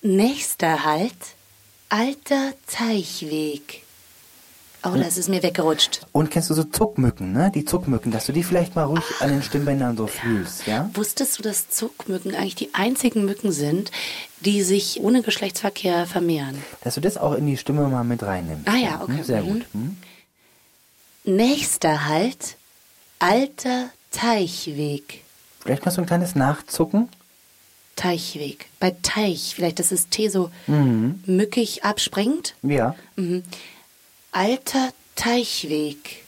Nächster 0.00 0.84
Halt. 0.86 1.12
Alter 1.90 2.52
Teichweg. 2.66 3.82
Oh, 4.84 4.96
das 4.96 5.18
ist 5.18 5.28
mir 5.28 5.42
weggerutscht. 5.42 6.00
Und 6.12 6.30
kennst 6.30 6.48
du 6.48 6.54
so 6.54 6.64
Zuckmücken, 6.64 7.32
ne? 7.32 7.50
Die 7.54 7.64
Zuckmücken, 7.66 8.10
dass 8.12 8.24
du 8.24 8.32
die 8.32 8.42
vielleicht 8.44 8.74
mal 8.74 8.84
ruhig 8.84 9.04
an 9.20 9.28
den 9.30 9.42
Stimmbändern 9.42 9.96
so 9.98 10.06
fühlst, 10.06 10.66
ja? 10.66 10.88
Wusstest 10.94 11.38
du, 11.38 11.42
dass 11.42 11.68
Zuckmücken 11.68 12.34
eigentlich 12.34 12.54
die 12.54 12.72
einzigen 12.72 13.24
Mücken 13.26 13.52
sind, 13.52 13.90
die 14.40 14.62
sich 14.62 15.00
ohne 15.02 15.22
Geschlechtsverkehr 15.22 16.06
vermehren? 16.06 16.62
Dass 16.82 16.94
du 16.94 17.00
das 17.02 17.18
auch 17.18 17.34
in 17.34 17.46
die 17.46 17.56
Stimme 17.58 17.86
mal 17.88 18.04
mit 18.04 18.22
reinnimmst. 18.22 18.66
Ah 18.68 18.76
ja, 18.76 19.00
okay. 19.02 19.16
Hm, 19.18 19.24
Sehr 19.24 19.42
Mhm. 19.42 19.46
gut. 19.46 19.66
Hm? 19.72 19.96
Nächster 21.26 22.06
Halt, 22.06 22.56
alter 23.18 23.90
Teichweg. 24.12 25.22
Vielleicht 25.60 25.84
mal 25.84 25.90
so 25.90 26.00
ein 26.00 26.06
kleines 26.06 26.36
Nachzucken. 26.36 27.08
Teichweg. 27.96 28.66
Bei 28.78 28.94
Teich, 29.02 29.54
vielleicht, 29.56 29.80
dass 29.80 29.88
das 29.88 30.08
T 30.08 30.28
so 30.28 30.50
Mhm. 30.68 31.20
mückig 31.26 31.82
abspringt. 31.84 32.54
Ja. 32.62 32.94
Mhm. 33.16 33.42
Alter 34.30 34.90
Teichweg. 35.16 36.24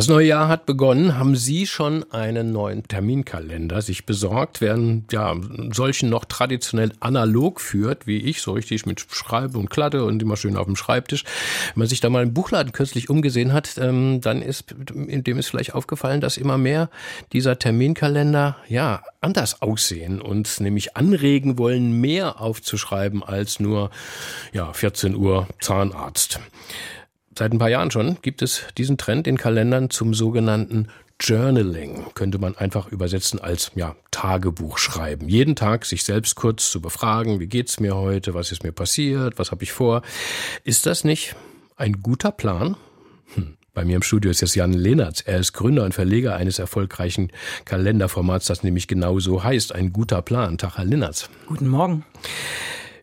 Das 0.00 0.08
neue 0.08 0.28
Jahr 0.28 0.48
hat 0.48 0.64
begonnen. 0.64 1.18
Haben 1.18 1.36
Sie 1.36 1.66
schon 1.66 2.10
einen 2.10 2.52
neuen 2.52 2.88
Terminkalender 2.88 3.82
sich 3.82 4.06
besorgt? 4.06 4.62
Wer 4.62 4.72
einen, 4.72 5.04
ja, 5.10 5.36
solchen 5.72 6.08
noch 6.08 6.24
traditionell 6.24 6.92
analog 7.00 7.60
führt, 7.60 8.06
wie 8.06 8.16
ich, 8.16 8.40
so 8.40 8.52
richtig 8.52 8.86
mit 8.86 9.04
Schreibe 9.10 9.58
und 9.58 9.68
Klatte 9.68 10.06
und 10.06 10.22
immer 10.22 10.38
schön 10.38 10.56
auf 10.56 10.64
dem 10.64 10.74
Schreibtisch. 10.74 11.24
Wenn 11.74 11.80
man 11.80 11.86
sich 11.86 12.00
da 12.00 12.08
mal 12.08 12.22
im 12.22 12.32
Buchladen 12.32 12.72
kürzlich 12.72 13.10
umgesehen 13.10 13.52
hat, 13.52 13.76
ähm, 13.76 14.22
dann 14.22 14.40
ist, 14.40 14.74
dem 14.74 15.38
ist 15.38 15.48
vielleicht 15.48 15.74
aufgefallen, 15.74 16.22
dass 16.22 16.38
immer 16.38 16.56
mehr 16.56 16.88
dieser 17.34 17.58
Terminkalender, 17.58 18.56
ja, 18.68 19.02
anders 19.20 19.60
aussehen 19.60 20.22
und 20.22 20.60
nämlich 20.60 20.96
anregen 20.96 21.58
wollen, 21.58 21.92
mehr 22.00 22.40
aufzuschreiben 22.40 23.22
als 23.22 23.60
nur, 23.60 23.90
ja, 24.54 24.72
14 24.72 25.14
Uhr 25.14 25.46
Zahnarzt. 25.60 26.40
Seit 27.38 27.52
ein 27.52 27.58
paar 27.58 27.70
Jahren 27.70 27.90
schon 27.90 28.18
gibt 28.22 28.42
es 28.42 28.64
diesen 28.76 28.98
Trend 28.98 29.26
in 29.26 29.36
Kalendern 29.36 29.90
zum 29.90 30.14
sogenannten 30.14 30.88
Journaling. 31.20 32.06
Könnte 32.14 32.38
man 32.38 32.56
einfach 32.56 32.88
übersetzen 32.88 33.38
als 33.38 33.70
ja, 33.74 33.94
Tagebuch 34.10 34.78
schreiben. 34.78 35.28
Jeden 35.28 35.54
Tag 35.54 35.84
sich 35.84 36.02
selbst 36.02 36.34
kurz 36.34 36.70
zu 36.70 36.80
befragen, 36.80 37.38
wie 37.38 37.46
geht's 37.46 37.78
mir 37.78 37.94
heute, 37.94 38.34
was 38.34 38.50
ist 38.52 38.64
mir 38.64 38.72
passiert, 38.72 39.38
was 39.38 39.50
habe 39.52 39.62
ich 39.62 39.72
vor. 39.72 40.02
Ist 40.64 40.86
das 40.86 41.04
nicht 41.04 41.36
ein 41.76 42.02
guter 42.02 42.32
Plan? 42.32 42.76
Hm. 43.34 43.56
Bei 43.74 43.84
mir 43.84 43.96
im 43.96 44.02
Studio 44.02 44.32
ist 44.32 44.40
jetzt 44.40 44.56
Jan 44.56 44.72
Lehnertz. 44.72 45.22
Er 45.24 45.38
ist 45.38 45.52
Gründer 45.52 45.84
und 45.84 45.94
Verleger 45.94 46.34
eines 46.34 46.58
erfolgreichen 46.58 47.30
Kalenderformats, 47.64 48.46
das 48.46 48.64
nämlich 48.64 48.88
genau 48.88 49.20
so 49.20 49.44
heißt. 49.44 49.74
Ein 49.74 49.92
guter 49.92 50.22
Plan. 50.22 50.58
Tag, 50.58 50.78
Herr 50.78 50.84
Lehnertz. 50.84 51.30
Guten 51.46 51.68
Morgen. 51.68 52.04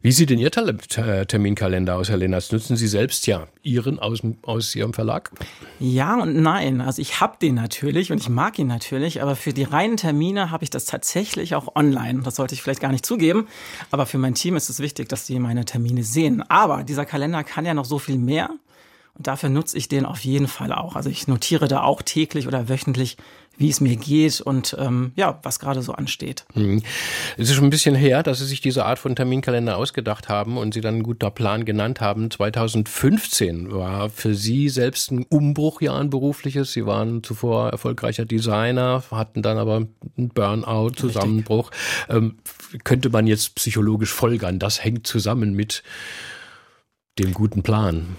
Wie 0.02 0.12
sieht 0.12 0.30
denn 0.30 0.40
Ihr 0.40 0.52
Terminkalender 0.52 1.96
aus, 1.96 2.10
Herr 2.10 2.18
Lennartz? 2.18 2.52
Nutzen 2.52 2.78
Sie 2.78 2.88
selbst 2.88 3.26
ja 3.26 3.48
Ihren 3.64 4.00
aus, 4.00 4.22
aus 4.44 4.76
Ihrem 4.76 4.94
Verlag? 4.94 5.32
Ja 5.80 6.22
und 6.22 6.36
nein. 6.42 6.82
Also 6.82 7.02
ich 7.02 7.20
habe 7.20 7.38
den 7.42 7.56
natürlich 7.56 8.12
und 8.12 8.20
ich 8.20 8.30
mag 8.30 8.60
ihn 8.60 8.68
natürlich, 8.68 9.22
aber 9.22 9.36
für 9.36 9.54
die 9.54 9.64
reinen 9.64 9.98
Termine 9.98 10.52
habe 10.52 10.64
ich 10.64 10.70
das 10.70 10.86
tatsächlich 10.86 11.56
auch 11.56 11.76
online. 11.76 12.22
Das 12.24 12.36
sollte 12.36 12.54
ich 12.54 12.62
vielleicht 12.62 12.82
gar 12.82 12.92
nicht 12.92 13.06
zugeben, 13.06 13.48
aber 13.90 14.06
für 14.06 14.18
mein 14.18 14.36
Team 14.36 14.56
ist 14.56 14.70
es 14.70 14.80
wichtig, 14.80 15.10
dass 15.10 15.26
sie 15.26 15.40
meine 15.40 15.66
Termine 15.66 16.04
sehen. 16.04 16.44
Aber 16.48 16.84
dieser 16.84 17.06
Kalender 17.06 17.44
kann 17.44 17.66
ja 17.66 17.74
noch 17.74 17.86
so 17.86 17.98
viel 18.00 18.18
mehr 18.18 18.52
und 19.18 19.28
dafür 19.28 19.50
nutze 19.50 19.78
ich 19.78 19.88
den 19.88 20.06
auf 20.06 20.20
jeden 20.24 20.48
Fall 20.48 20.72
auch. 20.72 20.96
Also 20.96 21.10
ich 21.10 21.28
notiere 21.28 21.68
da 21.68 21.82
auch 21.82 22.02
täglich 22.02 22.48
oder 22.48 22.70
wöchentlich, 22.70 23.18
wie 23.58 23.70
es 23.70 23.82
mir 23.82 23.96
geht 23.96 24.40
und 24.40 24.76
ähm, 24.80 25.12
ja, 25.16 25.40
was 25.42 25.60
gerade 25.60 25.82
so 25.82 25.94
ansteht. 25.94 26.46
Hm. 26.54 26.84
Es 27.38 27.50
ist 27.50 27.56
schon 27.56 27.66
ein 27.66 27.72
bisschen 27.72 27.96
her, 27.96 28.22
dass 28.22 28.38
Sie 28.38 28.46
sich 28.46 28.62
diese 28.62 28.86
Art 28.86 29.00
von 29.00 29.16
Terminkalender 29.16 29.78
ausgedacht 29.78 30.30
haben 30.30 30.58
und 30.58 30.76
Sie 30.76 30.82
dann 30.82 30.98
ein 30.98 31.04
guter 31.04 31.32
Plan 31.32 31.66
genannt 31.66 32.00
haben. 32.00 32.30
2015 32.30 33.72
war 33.72 34.12
für 34.12 34.36
Sie 34.36 34.70
selbst 34.70 35.12
ein 35.12 35.26
Umbruchjahr, 35.28 36.00
ein 36.00 36.12
berufliches. 36.12 36.74
Sie 36.74 36.86
waren 36.86 37.24
zuvor 37.24 37.72
erfolgreicher 37.72 38.26
Designer, 38.26 39.04
hatten 39.10 39.42
dann 39.42 39.58
aber 39.58 39.88
einen 40.18 40.30
Burnout, 40.30 40.92
Zusammenbruch. 40.92 41.72
Ähm, 42.10 42.38
könnte 42.84 43.10
man 43.10 43.26
jetzt 43.26 43.56
psychologisch 43.56 44.14
folgern, 44.14 44.60
das 44.60 44.84
hängt 44.84 45.08
zusammen 45.08 45.54
mit 45.54 45.82
dem 47.18 47.34
guten 47.34 47.64
Plan. 47.64 48.16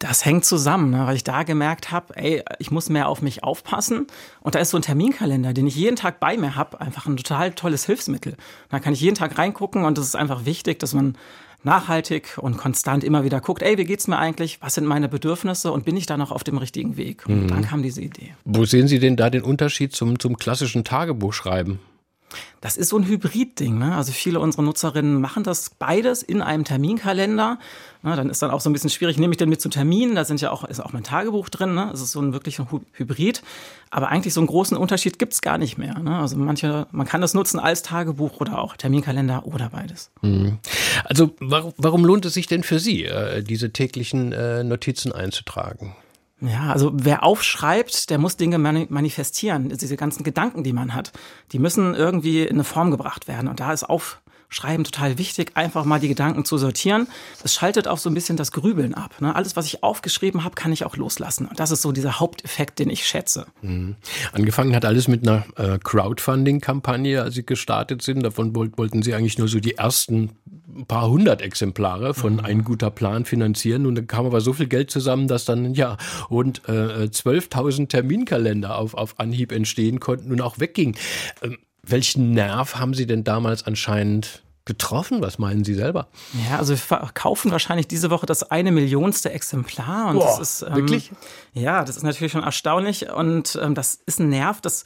Das 0.00 0.24
hängt 0.24 0.46
zusammen, 0.46 0.90
ne, 0.90 1.06
weil 1.06 1.14
ich 1.14 1.24
da 1.24 1.42
gemerkt 1.42 1.90
habe, 1.92 2.16
ey, 2.16 2.42
ich 2.58 2.70
muss 2.70 2.88
mehr 2.88 3.06
auf 3.08 3.20
mich 3.20 3.44
aufpassen. 3.44 4.06
Und 4.40 4.54
da 4.54 4.58
ist 4.58 4.70
so 4.70 4.78
ein 4.78 4.82
Terminkalender, 4.82 5.52
den 5.52 5.66
ich 5.66 5.76
jeden 5.76 5.94
Tag 5.96 6.20
bei 6.20 6.36
mir 6.38 6.56
habe, 6.56 6.80
einfach 6.80 7.06
ein 7.06 7.18
total 7.18 7.52
tolles 7.52 7.84
Hilfsmittel. 7.84 8.34
Da 8.70 8.80
kann 8.80 8.94
ich 8.94 9.00
jeden 9.02 9.14
Tag 9.14 9.36
reingucken 9.36 9.84
und 9.84 9.98
es 9.98 10.06
ist 10.06 10.16
einfach 10.16 10.46
wichtig, 10.46 10.78
dass 10.80 10.94
man 10.94 11.16
nachhaltig 11.64 12.38
und 12.38 12.56
konstant 12.56 13.04
immer 13.04 13.24
wieder 13.24 13.42
guckt, 13.42 13.60
ey, 13.60 13.76
wie 13.76 13.84
geht's 13.84 14.08
mir 14.08 14.16
eigentlich? 14.18 14.58
Was 14.62 14.74
sind 14.74 14.86
meine 14.86 15.10
Bedürfnisse 15.10 15.70
und 15.70 15.84
bin 15.84 15.98
ich 15.98 16.06
da 16.06 16.16
noch 16.16 16.32
auf 16.32 16.44
dem 16.44 16.56
richtigen 16.56 16.96
Weg? 16.96 17.26
Und 17.28 17.42
Mhm. 17.42 17.48
dann 17.48 17.62
kam 17.66 17.82
diese 17.82 18.00
Idee. 18.00 18.34
Wo 18.46 18.64
sehen 18.64 18.88
Sie 18.88 18.98
denn 18.98 19.16
da 19.16 19.28
den 19.28 19.42
Unterschied 19.42 19.92
zum, 19.94 20.18
zum 20.18 20.38
klassischen 20.38 20.82
Tagebuchschreiben? 20.84 21.78
Das 22.60 22.76
ist 22.76 22.88
so 22.90 22.98
ein 22.98 23.06
Hybrid-Ding. 23.06 23.78
Ne? 23.78 23.94
Also 23.94 24.12
viele 24.12 24.40
unserer 24.40 24.62
Nutzerinnen 24.62 25.20
machen 25.20 25.44
das 25.44 25.70
beides 25.70 26.22
in 26.22 26.42
einem 26.42 26.64
Terminkalender. 26.64 27.58
Na, 28.02 28.16
dann 28.16 28.30
ist 28.30 28.40
dann 28.42 28.50
auch 28.50 28.60
so 28.60 28.70
ein 28.70 28.72
bisschen 28.72 28.88
schwierig, 28.90 29.18
nehme 29.18 29.32
ich 29.32 29.36
denn 29.36 29.48
mit 29.48 29.60
zu 29.60 29.68
Terminen? 29.68 30.14
Da 30.14 30.24
sind 30.24 30.40
ja 30.40 30.50
auch, 30.50 30.64
ist 30.64 30.80
auch 30.80 30.92
mein 30.92 31.04
Tagebuch 31.04 31.48
drin. 31.48 31.74
Ne? 31.74 31.90
Es 31.92 32.00
ist 32.00 32.12
so 32.12 32.20
ein 32.20 32.32
wirklich 32.32 32.58
ein 32.58 32.66
Hy- 32.70 32.80
Hybrid. 32.92 33.42
Aber 33.90 34.08
eigentlich 34.08 34.32
so 34.32 34.40
einen 34.40 34.46
großen 34.46 34.76
Unterschied 34.76 35.18
gibt's 35.18 35.42
gar 35.42 35.58
nicht 35.58 35.76
mehr. 35.76 35.98
Ne? 35.98 36.18
Also 36.18 36.36
manche, 36.36 36.86
man 36.92 37.06
kann 37.06 37.20
das 37.20 37.34
nutzen 37.34 37.58
als 37.58 37.82
Tagebuch 37.82 38.40
oder 38.40 38.58
auch 38.58 38.76
Terminkalender 38.76 39.46
oder 39.46 39.70
beides. 39.70 40.10
Mhm. 40.22 40.58
Also 41.04 41.34
warum, 41.40 41.72
warum 41.76 42.04
lohnt 42.04 42.24
es 42.24 42.34
sich 42.34 42.46
denn 42.46 42.62
für 42.62 42.78
Sie, 42.78 43.04
äh, 43.04 43.42
diese 43.42 43.70
täglichen 43.72 44.32
äh, 44.32 44.64
Notizen 44.64 45.12
einzutragen? 45.12 45.94
Ja, 46.40 46.72
also 46.72 46.90
wer 46.94 47.22
aufschreibt, 47.22 48.10
der 48.10 48.18
muss 48.18 48.36
Dinge 48.36 48.58
mani 48.58 48.86
manifestieren. 48.88 49.68
Diese 49.68 49.96
ganzen 49.96 50.24
Gedanken, 50.24 50.64
die 50.64 50.72
man 50.72 50.94
hat, 50.94 51.12
die 51.52 51.58
müssen 51.58 51.94
irgendwie 51.94 52.42
in 52.42 52.56
eine 52.56 52.64
Form 52.64 52.90
gebracht 52.90 53.28
werden. 53.28 53.48
Und 53.48 53.60
da 53.60 53.72
ist 53.72 53.84
Aufschreiben 53.84 54.84
total 54.84 55.18
wichtig, 55.18 55.52
einfach 55.54 55.84
mal 55.84 56.00
die 56.00 56.08
Gedanken 56.08 56.44
zu 56.44 56.56
sortieren. 56.58 57.06
Das 57.42 57.54
schaltet 57.54 57.86
auch 57.86 57.98
so 57.98 58.08
ein 58.10 58.14
bisschen 58.14 58.36
das 58.36 58.52
Grübeln 58.52 58.94
ab. 58.94 59.20
Ne? 59.20 59.36
Alles, 59.36 59.54
was 59.54 59.66
ich 59.66 59.82
aufgeschrieben 59.82 60.42
habe, 60.42 60.54
kann 60.54 60.72
ich 60.72 60.84
auch 60.84 60.96
loslassen. 60.96 61.46
Und 61.46 61.60
das 61.60 61.70
ist 61.70 61.82
so 61.82 61.92
dieser 61.92 62.18
Haupteffekt, 62.20 62.78
den 62.78 62.90
ich 62.90 63.06
schätze. 63.06 63.46
Mhm. 63.62 63.96
Angefangen 64.32 64.74
hat 64.74 64.84
alles 64.84 65.08
mit 65.08 65.28
einer 65.28 65.44
äh, 65.56 65.78
Crowdfunding-Kampagne, 65.78 67.22
als 67.22 67.34
Sie 67.34 67.44
gestartet 67.46 68.02
sind. 68.02 68.22
Davon 68.22 68.54
woll- 68.56 68.72
wollten 68.76 69.02
Sie 69.02 69.14
eigentlich 69.14 69.38
nur 69.38 69.48
so 69.48 69.60
die 69.60 69.76
ersten 69.76 70.30
paar 70.86 71.08
hundert 71.08 71.42
Exemplare 71.42 72.14
von 72.14 72.34
Mhm. 72.34 72.40
Ein 72.40 72.64
guter 72.64 72.90
Plan 72.90 73.24
finanzieren. 73.24 73.86
Und 73.86 73.94
dann 73.94 74.06
kam 74.06 74.26
aber 74.26 74.40
so 74.40 74.52
viel 74.52 74.66
Geld 74.66 74.90
zusammen, 74.90 75.28
dass 75.28 75.44
dann 75.44 75.74
ja 75.74 75.96
rund 76.30 76.62
äh, 76.68 77.08
12.000 77.10 77.88
Terminkalender 77.88 78.76
auf, 78.78 78.94
auf 78.94 79.18
Anhieb 79.18 79.52
entstehen 79.52 80.00
konnten 80.00 80.32
und 80.32 80.40
auch 80.40 80.58
weggingen. 80.58 80.96
Ähm, 81.42 81.58
welchen 81.82 82.32
Nerv 82.32 82.76
haben 82.76 82.94
Sie 82.94 83.06
denn 83.06 83.24
damals 83.24 83.66
anscheinend 83.66 84.42
getroffen? 84.64 85.22
Was 85.22 85.38
meinen 85.38 85.64
Sie 85.64 85.74
selber? 85.74 86.08
Ja, 86.48 86.58
also 86.58 86.74
wir 86.74 86.78
verkaufen 86.78 87.50
wahrscheinlich 87.50 87.88
diese 87.88 88.10
Woche 88.10 88.26
das 88.26 88.50
eine 88.50 88.70
Millionste 88.70 89.30
Exemplar. 89.32 90.10
Und 90.10 90.18
Boah, 90.18 90.38
das 90.38 90.62
ist, 90.62 90.68
ähm, 90.68 90.76
wirklich? 90.76 91.10
Ja, 91.54 91.84
das 91.84 91.96
ist 91.96 92.02
natürlich 92.02 92.32
schon 92.32 92.44
erstaunlich. 92.44 93.10
Und 93.10 93.58
ähm, 93.60 93.74
das 93.74 93.98
ist 94.06 94.20
ein 94.20 94.28
Nerv, 94.28 94.60
das 94.60 94.84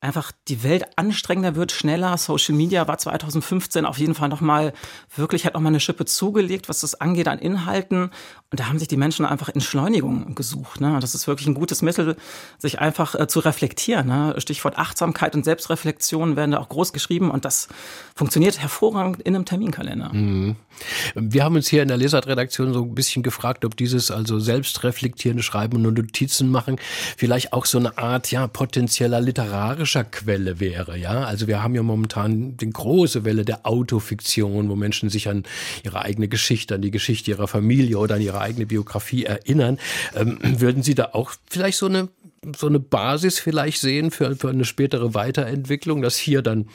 einfach 0.00 0.30
die 0.46 0.62
Welt 0.62 0.84
anstrengender 0.96 1.56
wird, 1.56 1.72
schneller. 1.72 2.16
Social 2.16 2.54
Media 2.54 2.86
war 2.86 2.98
2015 2.98 3.84
auf 3.84 3.98
jeden 3.98 4.14
Fall 4.14 4.28
nochmal 4.28 4.72
wirklich, 5.14 5.44
hat 5.44 5.54
nochmal 5.54 5.70
eine 5.70 5.80
Schippe 5.80 6.04
zugelegt, 6.04 6.68
was 6.68 6.80
das 6.80 7.00
angeht 7.00 7.26
an 7.28 7.38
Inhalten. 7.38 8.10
Und 8.50 8.60
da 8.60 8.68
haben 8.68 8.78
sich 8.78 8.88
die 8.88 8.96
Menschen 8.96 9.26
einfach 9.26 9.50
Entschleunigung 9.50 10.34
gesucht. 10.34 10.80
Ne? 10.80 10.96
Das 11.02 11.14
ist 11.14 11.26
wirklich 11.26 11.46
ein 11.46 11.52
gutes 11.52 11.82
Mittel, 11.82 12.16
sich 12.56 12.78
einfach 12.78 13.14
äh, 13.14 13.26
zu 13.28 13.40
reflektieren. 13.40 14.06
Ne? 14.06 14.36
Stichwort 14.38 14.78
Achtsamkeit 14.78 15.34
und 15.34 15.44
Selbstreflexion 15.44 16.34
werden 16.34 16.52
da 16.52 16.58
auch 16.58 16.70
groß 16.70 16.94
geschrieben 16.94 17.30
und 17.30 17.44
das 17.44 17.68
funktioniert 18.14 18.58
hervorragend 18.58 19.20
in 19.20 19.34
einem 19.34 19.44
Terminkalender. 19.44 20.14
Mhm. 20.14 20.56
Wir 21.14 21.44
haben 21.44 21.56
uns 21.56 21.68
hier 21.68 21.82
in 21.82 21.88
der 21.88 21.98
Lesart-Redaktion 21.98 22.72
so 22.72 22.84
ein 22.84 22.94
bisschen 22.94 23.22
gefragt, 23.22 23.66
ob 23.66 23.76
dieses 23.76 24.10
also 24.10 24.38
selbstreflektierende 24.38 25.42
Schreiben 25.42 25.84
und 25.84 25.98
Notizen 25.98 26.50
machen 26.50 26.76
vielleicht 27.18 27.52
auch 27.52 27.66
so 27.66 27.78
eine 27.78 27.98
Art 27.98 28.30
ja 28.30 28.46
potenzieller 28.46 29.20
literarischer 29.20 30.04
Quelle 30.04 30.58
wäre. 30.58 30.96
Ja, 30.96 31.24
also 31.24 31.48
wir 31.48 31.62
haben 31.62 31.74
ja 31.74 31.82
momentan 31.82 32.56
die 32.56 32.70
große 32.70 33.24
Welle 33.24 33.44
der 33.44 33.66
Autofiktion, 33.66 34.70
wo 34.70 34.76
Menschen 34.76 35.10
sich 35.10 35.28
an 35.28 35.42
ihre 35.84 36.02
eigene 36.02 36.28
Geschichte, 36.28 36.76
an 36.76 36.82
die 36.82 36.90
Geschichte 36.90 37.30
ihrer 37.30 37.48
Familie 37.48 37.98
oder 37.98 38.14
an 38.14 38.22
ihre 38.22 38.37
eigene 38.40 38.66
Biografie 38.66 39.24
erinnern. 39.24 39.78
Ähm, 40.14 40.38
würden 40.42 40.82
Sie 40.82 40.94
da 40.94 41.10
auch 41.12 41.32
vielleicht 41.48 41.78
so 41.78 41.86
eine 41.86 42.08
so 42.56 42.68
eine 42.68 42.78
Basis 42.78 43.40
vielleicht 43.40 43.80
sehen 43.80 44.10
für, 44.10 44.36
für 44.36 44.48
eine 44.48 44.64
spätere 44.64 45.12
Weiterentwicklung, 45.12 46.02
dass 46.02 46.16
hier 46.16 46.40
dann 46.40 46.68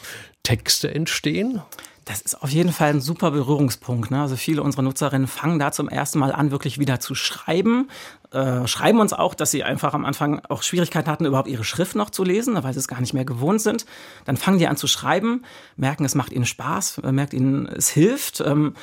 Texte 0.43 0.93
entstehen? 0.93 1.62
Das 2.06 2.19
ist 2.19 2.41
auf 2.41 2.49
jeden 2.49 2.73
Fall 2.73 2.89
ein 2.89 2.99
super 2.99 3.32
Berührungspunkt. 3.32 4.12
Ne? 4.12 4.21
Also 4.21 4.36
viele 4.36 4.62
unserer 4.62 4.82
Nutzerinnen 4.82 5.28
fangen 5.28 5.58
da 5.58 5.71
zum 5.71 5.88
ersten 5.88 6.19
Mal 6.19 6.34
an, 6.34 6.52
wirklich 6.52 6.78
wieder 6.78 6.99
zu 6.99 7.15
schreiben. 7.15 7.89
Äh, 8.32 8.67
schreiben 8.67 8.99
uns 8.99 9.13
auch, 9.13 9.34
dass 9.34 9.52
sie 9.52 9.63
einfach 9.63 9.93
am 9.93 10.04
Anfang 10.04 10.41
auch 10.49 10.63
Schwierigkeiten 10.63 11.10
hatten, 11.10 11.26
überhaupt 11.26 11.47
ihre 11.47 11.63
Schrift 11.63 11.95
noch 11.95 12.10
zu 12.10 12.26
lesen, 12.26 12.62
weil 12.62 12.73
sie 12.73 12.80
es 12.80 12.89
gar 12.89 12.99
nicht 12.99 13.13
mehr 13.13 13.23
gewohnt 13.23 13.62
sind. 13.62 13.86
Dann 14.26 14.36
fangen 14.36 14.60
die 14.60 14.67
an 14.67 14.76
zu 14.76 14.88
schreiben, 14.88 15.43
merken, 15.78 16.04
es 16.04 16.13
macht 16.13 16.34
ihnen 16.34 16.45
Spaß, 16.45 17.02
merkt 17.04 17.34
ihnen, 17.34 17.67
es 17.67 17.89
hilft. 17.89 18.41
Ähm, 18.41 18.73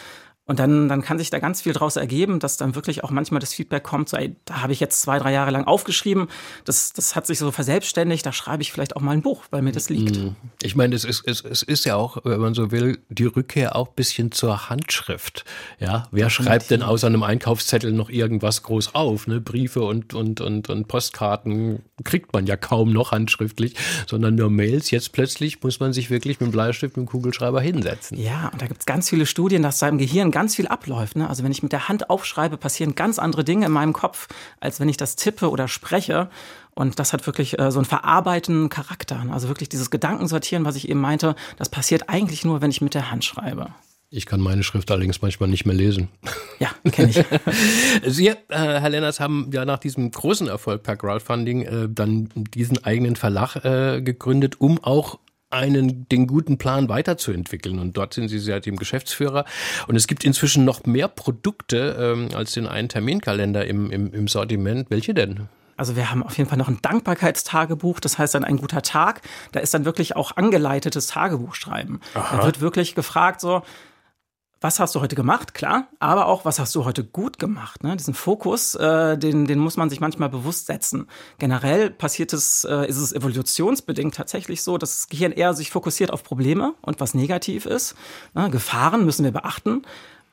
Und 0.51 0.59
dann, 0.59 0.89
dann 0.89 1.01
kann 1.01 1.17
sich 1.17 1.31
da 1.31 1.39
ganz 1.39 1.63
viel 1.63 1.73
draus 1.73 1.95
ergeben, 1.95 2.41
dass 2.41 2.57
dann 2.57 2.75
wirklich 2.75 3.05
auch 3.05 3.13
manchmal 3.13 3.39
das 3.39 3.55
Feedback 3.55 3.85
kommt, 3.85 4.09
so, 4.09 4.17
ey, 4.17 4.35
da 4.47 4.63
habe 4.63 4.73
ich 4.73 4.81
jetzt 4.81 5.01
zwei, 5.01 5.21
drei 5.21 5.31
Jahre 5.31 5.53
lang 5.53 5.63
aufgeschrieben, 5.63 6.27
das, 6.65 6.93
das 6.93 7.15
hat 7.15 7.25
sich 7.29 7.39
so 7.39 7.53
verselbstständigt, 7.53 8.27
da 8.27 8.33
schreibe 8.33 8.61
ich 8.65 8.73
vielleicht 8.73 8.97
auch 8.97 9.01
mal 9.01 9.13
ein 9.13 9.23
Buch, 9.23 9.45
weil 9.53 9.63
mir 9.63 9.71
das 9.71 9.91
liegt. 9.91 10.17
Mhm. 10.17 10.35
Ich 10.61 10.75
meine, 10.75 10.97
es 10.97 11.05
ist, 11.05 11.23
es, 11.25 11.43
es 11.43 11.63
ist 11.63 11.85
ja 11.85 11.95
auch, 11.95 12.19
wenn 12.25 12.41
man 12.41 12.55
so 12.55 12.73
will, 12.73 12.99
die 13.11 13.27
Rückkehr 13.27 13.77
auch 13.77 13.91
ein 13.91 13.95
bisschen 13.95 14.33
zur 14.33 14.69
Handschrift. 14.69 15.45
Ja, 15.79 16.09
wer 16.11 16.25
Definitiv. 16.25 16.33
schreibt 16.33 16.71
denn 16.73 16.83
außer 16.83 17.07
einem 17.07 17.23
Einkaufszettel 17.23 17.93
noch 17.93 18.11
irgendwas 18.11 18.65
groß 18.65 18.97
auf? 18.97 19.29
Ne? 19.29 19.41
Briefe 19.41 19.83
und, 19.83 20.15
und, 20.15 20.41
und, 20.41 20.69
und 20.69 20.89
Postkarten 20.89 21.85
kriegt 22.03 22.33
man 22.33 22.49
ja 22.49 22.57
kaum 22.57 22.93
noch 22.93 23.13
handschriftlich, 23.13 23.77
sondern 24.09 24.35
nur 24.35 24.51
Mails. 24.51 24.91
Jetzt 24.91 25.13
plötzlich 25.13 25.63
muss 25.63 25.79
man 25.79 25.93
sich 25.93 26.11
wirklich 26.11 26.41
mit 26.41 26.49
dem 26.49 26.53
Bleistift, 26.53 26.97
mit 26.97 27.07
dem 27.07 27.09
Kugelschreiber 27.09 27.61
hinsetzen. 27.61 28.19
Ja, 28.19 28.49
und 28.49 28.61
da 28.61 28.67
gibt 28.67 28.81
es 28.81 28.87
ganz 28.87 29.09
viele 29.09 29.27
Studien, 29.27 29.63
dass 29.63 29.79
da 29.79 29.87
im 29.87 29.99
Gehirn 29.99 30.33
ganz 30.33 30.40
viel 30.49 30.67
abläuft. 30.69 31.17
Ne? 31.17 31.29
Also 31.29 31.45
wenn 31.45 31.53
ich 31.53 31.63
mit 31.63 31.73
der 31.73 31.89
Hand 31.89 32.11
aufschreibe, 32.11 32.57
passieren 32.57 32.95
ganz 32.95 33.19
andere 33.19 33.45
Dinge 33.45 33.67
in 33.67 33.73
meinem 33.73 33.93
Kopf, 33.93 34.29
als 34.61 34.81
wenn 34.81 34.89
ich 34.89 34.97
das 34.97 35.17
tippe 35.17 35.51
oder 35.51 35.69
spreche. 35.69 36.31
Und 36.75 36.99
das 36.99 37.13
hat 37.13 37.27
wirklich 37.27 37.59
äh, 37.59 37.71
so 37.71 37.79
einen 37.79 37.87
verarbeitenden 37.87 38.69
Charakter. 38.69 39.25
Ne? 39.25 39.33
Also 39.33 39.49
wirklich 39.49 39.69
dieses 39.69 39.91
Gedankensortieren, 39.91 40.65
was 40.65 40.77
ich 40.77 40.89
eben 40.89 41.01
meinte, 41.01 41.35
das 41.57 41.69
passiert 41.69 42.09
eigentlich 42.09 42.45
nur, 42.45 42.61
wenn 42.61 42.71
ich 42.71 42.81
mit 42.81 42.95
der 42.95 43.11
Hand 43.11 43.25
schreibe. 43.25 43.69
Ich 44.13 44.27
kann 44.27 44.41
meine 44.41 44.65
Schrift 44.65 44.91
allerdings 44.91 45.23
manchmal 45.23 45.49
nicht 45.49 45.67
mehr 45.67 45.75
lesen. 45.75 46.09
Ja, 46.59 46.71
kenne 46.91 47.11
ich. 47.11 47.25
Sie, 48.13 48.29
äh, 48.29 48.37
Herr 48.49 48.89
Lenners, 48.89 49.21
haben 49.21 49.51
ja 49.53 49.65
nach 49.65 49.79
diesem 49.79 50.11
großen 50.11 50.49
Erfolg 50.49 50.83
per 50.83 50.97
Crowdfunding 50.97 51.63
äh, 51.63 51.89
dann 51.89 52.29
diesen 52.35 52.83
eigenen 52.83 53.15
Verlag 53.15 53.65
äh, 53.65 54.03
gegründet, 54.03 54.61
um 54.61 54.83
auch 54.83 55.21
einen, 55.51 56.09
den 56.09 56.27
guten 56.27 56.59
Plan 56.59 56.89
weiterzuentwickeln. 56.89 57.79
Und 57.79 57.97
dort 57.97 58.15
sind 58.15 58.29
Sie 58.29 58.39
seitdem 58.39 58.77
Geschäftsführer. 58.77 59.45
Und 59.87 59.97
es 59.97 60.07
gibt 60.07 60.25
inzwischen 60.25 60.65
noch 60.65 60.85
mehr 60.85 61.09
Produkte 61.09 61.97
ähm, 61.99 62.29
als 62.35 62.53
den 62.53 62.67
einen 62.67 62.89
Terminkalender 62.89 63.67
im, 63.67 63.91
im, 63.91 64.13
im 64.13 64.29
Sortiment. 64.29 64.91
Welche 64.91 65.15
denn? 65.15 65.49
Also 65.77 65.97
wir 65.97 66.11
haben 66.11 66.23
auf 66.23 66.37
jeden 66.37 66.49
Fall 66.49 66.59
noch 66.59 66.69
ein 66.69 66.79
Dankbarkeitstagebuch, 66.83 68.01
das 68.01 68.19
heißt 68.19 68.35
dann 68.35 68.45
ein 68.45 68.59
guter 68.59 68.83
Tag. 68.83 69.23
Da 69.53 69.61
ist 69.61 69.73
dann 69.73 69.87
wirklich 69.87 70.15
auch 70.15 70.37
angeleitetes 70.37 71.07
Tagebuchschreiben. 71.07 72.01
Aha. 72.13 72.37
Da 72.37 72.45
wird 72.45 72.61
wirklich 72.61 72.95
gefragt 72.95 73.41
so, 73.41 73.63
was 74.61 74.79
hast 74.79 74.95
du 74.95 75.01
heute 75.01 75.17
gemacht, 75.17 75.55
klar, 75.55 75.89
aber 76.01 76.27
auch, 76.27 76.45
was 76.45 76.59
hast 76.59 76.75
du 76.75 76.85
heute 76.85 77.03
gut 77.03 77.39
gemacht. 77.39 77.83
Ne? 77.83 77.97
Diesen 77.97 78.13
Fokus, 78.13 78.75
äh, 78.75 79.17
den, 79.17 79.47
den 79.47 79.59
muss 79.59 79.79
man 79.79 79.89
sich 79.89 80.01
manchmal 80.01 80.29
bewusst 80.29 80.67
setzen. 80.67 81.07
Generell 81.39 81.91
passiert 81.91 82.35
es, 82.35 82.65
äh, 82.65 82.87
ist 82.87 82.99
es 82.99 83.13
evolutionsbedingt 83.13 84.15
tatsächlich 84.15 84.63
so, 84.63 84.77
dass 84.77 84.97
das 84.97 85.09
Gehirn 85.09 85.33
eher 85.33 85.55
sich 85.55 85.71
fokussiert 85.71 86.13
auf 86.13 86.23
Probleme 86.25 86.75
und 86.83 87.01
was 87.01 87.15
negativ 87.15 87.65
ist. 87.65 87.95
Ne? 88.35 88.51
Gefahren 88.51 89.07
müssen 89.07 89.25
wir 89.25 89.33
beachten. 89.33 89.83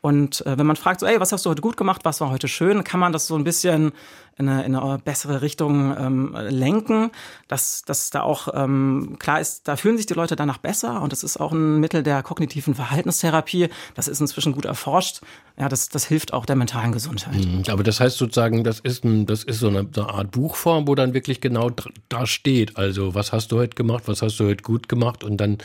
Und 0.01 0.45
äh, 0.45 0.57
wenn 0.57 0.65
man 0.65 0.75
fragt, 0.75 0.99
so, 0.99 1.05
ey, 1.05 1.19
was 1.19 1.31
hast 1.31 1.45
du 1.45 1.49
heute 1.49 1.61
gut 1.61 1.77
gemacht, 1.77 2.01
was 2.03 2.21
war 2.21 2.29
heute 2.29 2.47
schön, 2.47 2.83
kann 2.83 2.99
man 2.99 3.11
das 3.11 3.27
so 3.27 3.35
ein 3.35 3.43
bisschen 3.43 3.93
in 4.37 4.47
eine, 4.47 4.63
in 4.65 4.75
eine 4.75 4.99
bessere 4.99 5.41
Richtung 5.41 5.95
ähm, 5.97 6.37
lenken, 6.49 7.09
dass, 7.47 7.81
dass 7.81 8.11
da 8.11 8.21
auch 8.21 8.49
ähm, 8.53 9.15
klar 9.19 9.41
ist, 9.41 9.67
da 9.67 9.75
fühlen 9.75 9.97
sich 9.97 10.05
die 10.05 10.13
Leute 10.13 10.35
danach 10.35 10.59
besser 10.59 11.01
und 11.01 11.11
das 11.11 11.23
ist 11.23 11.37
auch 11.37 11.51
ein 11.51 11.79
Mittel 11.79 12.03
der 12.03 12.21
kognitiven 12.21 12.75
Verhaltenstherapie. 12.75 13.69
Das 13.95 14.07
ist 14.07 14.21
inzwischen 14.21 14.53
gut 14.53 14.65
erforscht. 14.65 15.21
Ja, 15.59 15.69
das, 15.69 15.89
das 15.89 16.05
hilft 16.05 16.33
auch 16.33 16.45
der 16.45 16.55
mentalen 16.55 16.91
Gesundheit. 16.91 17.33
Mhm, 17.33 17.63
aber 17.69 17.81
das 17.81 17.99
heißt 17.99 18.17
sozusagen, 18.17 18.63
das 18.63 18.79
ist, 18.79 19.03
ein, 19.03 19.25
das 19.25 19.43
ist 19.43 19.59
so 19.59 19.69
eine, 19.69 19.79
eine 19.79 20.09
Art 20.09 20.29
Buchform, 20.31 20.87
wo 20.87 20.93
dann 20.93 21.15
wirklich 21.15 21.41
genau 21.41 21.71
da 22.09 22.27
steht. 22.27 22.77
Also, 22.77 23.15
was 23.15 23.33
hast 23.33 23.51
du 23.51 23.57
heute 23.57 23.75
gemacht, 23.75 24.03
was 24.05 24.21
hast 24.21 24.39
du 24.39 24.45
heute 24.45 24.61
gut 24.61 24.87
gemacht 24.87 25.23
und 25.23 25.37
dann 25.37 25.57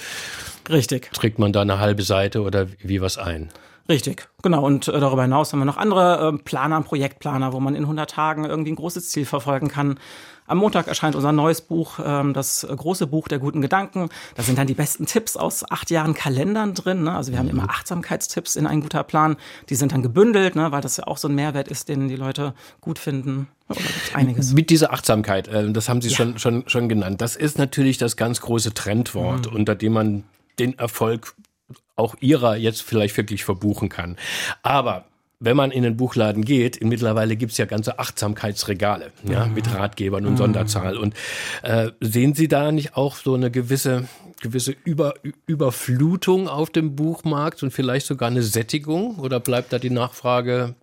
Richtig. 0.71 1.13
trägt 1.13 1.39
man 1.39 1.53
da 1.53 1.61
eine 1.61 1.79
halbe 1.79 2.03
Seite 2.03 2.41
oder 2.41 2.69
wie 2.83 3.03
was 3.03 3.19
ein. 3.19 3.51
Richtig, 3.89 4.29
genau. 4.43 4.65
Und 4.65 4.89
äh, 4.89 5.01
darüber 5.01 5.23
hinaus 5.23 5.53
haben 5.53 5.61
wir 5.61 5.65
noch 5.65 5.77
andere 5.77 6.33
äh, 6.35 6.43
Planer, 6.43 6.81
Projektplaner, 6.83 7.53
wo 7.53 7.61
man 7.61 7.75
in 7.75 7.83
100 7.83 8.11
Tagen 8.11 8.45
irgendwie 8.45 8.73
ein 8.73 8.77
großes 8.77 9.09
Ziel 9.09 9.25
verfolgen 9.25 9.69
kann. 9.69 9.99
Am 10.47 10.59
Montag 10.59 10.87
erscheint 10.87 11.15
unser 11.15 11.33
neues 11.33 11.63
Buch, 11.63 11.99
ähm, 12.05 12.35
das 12.35 12.67
große 12.69 13.07
Buch 13.07 13.29
der 13.29 13.39
guten 13.39 13.61
Gedanken. 13.61 14.09
Da 14.35 14.43
sind 14.43 14.59
dann 14.59 14.67
die 14.67 14.75
besten 14.75 15.07
Tipps 15.07 15.37
aus 15.37 15.69
acht 15.71 15.91
Jahren 15.91 16.15
Kalendern 16.15 16.75
drin. 16.75 17.05
Ne? 17.05 17.15
Also 17.15 17.33
wir 17.33 17.39
haben 17.39 17.49
immer 17.49 17.71
Achtsamkeitstipps 17.71 18.57
in 18.57 18.67
ein 18.67 18.81
guter 18.81 19.03
Plan. 19.03 19.37
Die 19.69 19.75
sind 19.75 19.93
dann 19.93 20.03
gebündelt, 20.03 20.55
ne? 20.55 20.71
weil 20.71 20.81
das 20.81 20.97
ja 20.97 21.07
auch 21.07 21.17
so 21.17 21.29
ein 21.29 21.35
Mehrwert 21.35 21.69
ist, 21.69 21.89
den 21.89 22.09
die 22.09 22.17
Leute 22.17 22.55
gut 22.81 22.99
finden. 22.99 23.49
Einiges. 24.13 24.53
Mit 24.53 24.71
dieser 24.71 24.93
Achtsamkeit, 24.93 25.49
äh, 25.49 25.73
das 25.73 25.89
haben 25.89 26.03
Sie 26.03 26.09
ja. 26.09 26.17
schon, 26.17 26.39
schon, 26.39 26.65
schon 26.67 26.89
genannt. 26.89 27.21
Das 27.21 27.37
ist 27.37 27.59
natürlich 27.59 27.99
das 27.99 28.17
ganz 28.17 28.41
große 28.41 28.75
Trendwort, 28.75 29.51
mhm. 29.51 29.57
unter 29.57 29.75
dem 29.75 29.93
man 29.93 30.25
den 30.59 30.79
Erfolg 30.79 31.35
auch 31.97 32.15
ihrer 32.21 32.57
jetzt 32.57 32.83
vielleicht 32.83 33.17
wirklich 33.17 33.45
verbuchen 33.45 33.89
kann. 33.89 34.17
Aber 34.63 35.07
wenn 35.41 35.57
man 35.57 35.73
in 35.73 35.83
den 35.83 35.97
Buchladen 35.97 36.45
geht, 36.45 36.77
in 36.77 36.89
mittlerweile 36.89 37.35
gibt's 37.35 37.59
ja 37.59 37.65
ganze 37.65 37.99
Achtsamkeitsregale, 37.99 39.11
ja, 39.29 39.47
mhm. 39.47 39.55
mit 39.55 39.75
Ratgebern 39.75 40.25
und 40.25 40.35
mhm. 40.35 40.39
Sonderzahl. 40.39 40.97
Und 40.97 41.15
äh, 41.63 41.91
sehen 42.01 42.35
Sie 42.35 42.47
da 42.47 42.71
nicht 42.71 42.97
auch 42.97 43.17
so 43.17 43.35
eine 43.35 43.51
gewisse 43.51 44.09
gewisse 44.41 44.75
Über, 44.85 45.15
Überflutung 45.47 46.49
auf 46.49 46.69
dem 46.69 46.97
Buchmarkt 46.97 47.63
und 47.63 47.73
vielleicht 47.73 48.07
sogar 48.07 48.29
eine 48.29 48.43
Sättigung? 48.43 49.19
Oder 49.19 49.41
bleibt 49.41 49.73
da 49.73 49.79
die 49.79 49.91
Nachfrage 49.91 50.75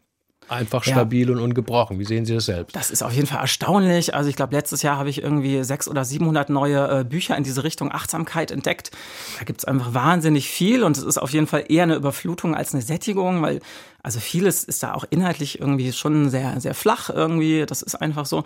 einfach 0.50 0.84
stabil 0.84 1.28
ja. 1.28 1.34
und 1.34 1.42
ungebrochen. 1.42 2.00
Wie 2.00 2.06
sehen 2.06 2.26
Sie 2.26 2.34
das 2.34 2.46
selbst? 2.46 2.76
Das 2.76 2.90
ist 2.90 3.04
auf 3.04 3.14
jeden 3.14 3.28
Fall 3.28 3.42
erstaunlich. 3.42 4.14
Also 4.14 4.30
ich 4.30 4.36
glaube, 4.36 4.56
letztes 4.56 4.82
Jahr 4.82 4.98
habe 4.98 5.10
ich 5.10 5.22
irgendwie 5.22 5.64
sechs 5.64 5.88
oder 5.88 6.04
700 6.04 6.50
neue 6.50 7.00
äh, 7.00 7.04
Bücher 7.04 7.38
in 7.38 7.44
diese 7.44 7.64
Richtung 7.64 7.92
Achtsamkeit 7.92 8.52
entdeckt. 8.52 8.92
Da 9.38 9.46
gibt 9.46 9.60
es 9.60 9.66
einfach 9.66 9.94
wahnsinnig 9.94 10.50
viel 10.50 10.84
und 10.84 10.98
es 10.98 11.04
ist 11.04 11.18
auf 11.18 11.32
jeden 11.32 11.48
Fall 11.48 11.66
eher 11.70 11.84
eine 11.84 11.96
Überflutung 11.96 12.56
als 12.56 12.74
eine 12.74 12.82
Sättigung, 12.82 13.42
weil 13.42 13.60
also 14.02 14.20
vieles 14.20 14.64
ist 14.64 14.82
da 14.82 14.94
auch 14.94 15.06
inhaltlich 15.10 15.60
irgendwie 15.60 15.92
schon 15.92 16.30
sehr, 16.30 16.60
sehr 16.62 16.74
flach 16.74 17.10
irgendwie. 17.10 17.66
Das 17.66 17.82
ist 17.82 17.96
einfach 17.96 18.26
so. 18.26 18.44